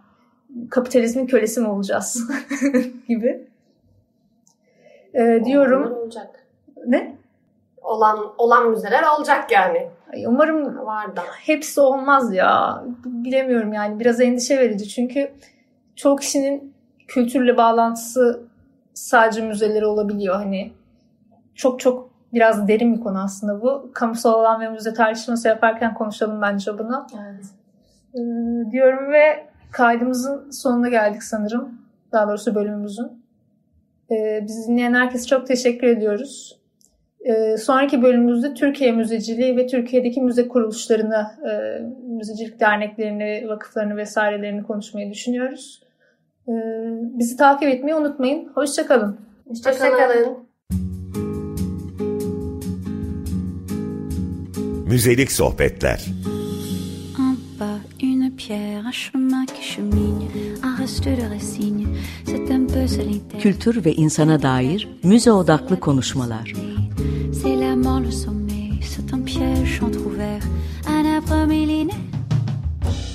Kapitalizmin 0.70 1.28
kölesi 1.28 1.62
mi 1.62 1.68
olacağız? 1.68 2.30
gibi. 3.08 3.48
Ee, 5.14 5.42
diyorum. 5.46 5.82
Onlar 5.84 5.92
olacak. 5.92 6.48
Ne? 6.86 7.16
Olan 7.82 8.20
olan 8.38 8.70
müzeler 8.70 9.04
olacak 9.18 9.52
yani. 9.52 9.90
Ay, 10.14 10.26
Umarım 10.26 10.86
Var 10.86 11.16
da. 11.16 11.24
hepsi 11.46 11.82
olmaz 11.82 12.34
ya. 12.34 12.84
Bilemiyorum 13.06 13.74
yani. 13.74 14.00
Biraz 14.00 14.22
endişe 14.22 14.60
verici. 14.60 14.90
Çünkü 14.90 15.32
çoğu 15.96 16.16
kişinin 16.16 16.74
kültürle 17.08 17.58
bağlantısı 17.58 18.44
sadece 18.94 19.42
müzeleri 19.42 19.86
olabiliyor. 19.86 20.36
Hani 20.36 20.74
çok 21.56 21.80
çok 21.80 22.10
biraz 22.34 22.68
derin 22.68 22.96
bir 22.96 23.02
konu 23.02 23.24
aslında 23.24 23.62
bu. 23.62 23.92
Kamusal 23.94 24.34
alan 24.34 24.62
ve 24.62 24.70
müze 24.70 24.94
tartışması 24.94 25.48
yaparken 25.48 25.94
konuşalım 25.94 26.42
bence 26.42 26.80
bunu. 26.80 27.08
Evet. 27.16 27.46
Ee, 28.14 28.72
diyorum 28.72 29.12
ve 29.12 29.48
kaydımızın 29.72 30.52
sonuna 30.52 30.90
geldik 30.90 31.24
sanırım. 31.24 31.82
Daha 32.12 32.28
doğrusu 32.28 32.56
bölümümüzün. 32.56 33.24
Ee, 34.12 34.44
bizi 34.48 34.68
dinleyen 34.68 34.94
herkese 34.94 35.26
çok 35.26 35.48
teşekkür 35.48 35.88
ediyoruz. 35.88 36.60
Ee, 37.26 37.58
sonraki 37.58 38.02
bölümümüzde 38.02 38.54
Türkiye 38.54 38.92
müzeciliği 38.92 39.58
ve 39.58 39.68
Türkiye'deki 39.68 40.22
müze 40.22 40.48
kuruluşlarını, 40.48 41.28
e, 41.50 41.82
müzecilik 42.08 42.60
derneklerini, 42.60 43.50
vakıflarını 43.50 43.98
vesairelerini 43.98 44.64
konuşmayı 44.64 45.12
düşünüyoruz. 45.12 45.84
Ee, 46.48 46.52
bizi 46.92 47.38
takip 47.38 47.70
etmeyi 47.70 47.96
unutmayın. 47.96 48.52
Hoşçakalın. 48.56 49.18
Hoşçakalın. 49.48 49.92
Hoşçakalın. 49.92 50.48
Müzelik 54.88 55.32
sohbetler. 55.32 56.06
Pierre, 58.48 58.86
un 58.86 58.92
chemin 58.92 59.46
qui 59.46 59.62
chemine, 59.62 60.30
un 60.64 60.76
reste 60.78 61.04
de 61.04 61.28
racine, 61.34 61.88
c'est 62.26 62.50
un 62.52 62.66
peu 62.66 62.88
solitaire. 62.88 63.42
Kültür 63.42 63.86
ve 63.86 63.94
insana 63.94 64.42
dair 64.42 64.88
müze 65.04 65.32
odaklı 65.32 65.80
konuşmalar. 65.80 66.54
C'est 67.34 67.60
la 67.60 67.76
mort, 67.76 68.04
le 68.06 68.12
sommeil, 68.12 68.80
c'est 68.82 69.14
un 69.14 69.22
piège 69.26 69.82
entrouvert, 69.84 70.44
un 70.88 71.06
arbre 71.06 71.46
millénaire. 71.48 72.02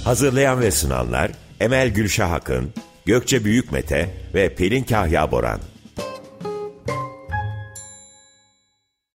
Hazırlayan 0.05 0.61
ve 0.61 0.71
sunanlar 0.71 1.31
Emel 1.61 1.89
Gülşah 1.89 2.33
Akın, 2.33 2.71
Gökçe 3.07 3.45
Büyükmete 3.45 4.15
ve 4.35 4.55
Pelin 4.55 4.85
Kahya 4.85 5.31
Boran. 5.31 5.61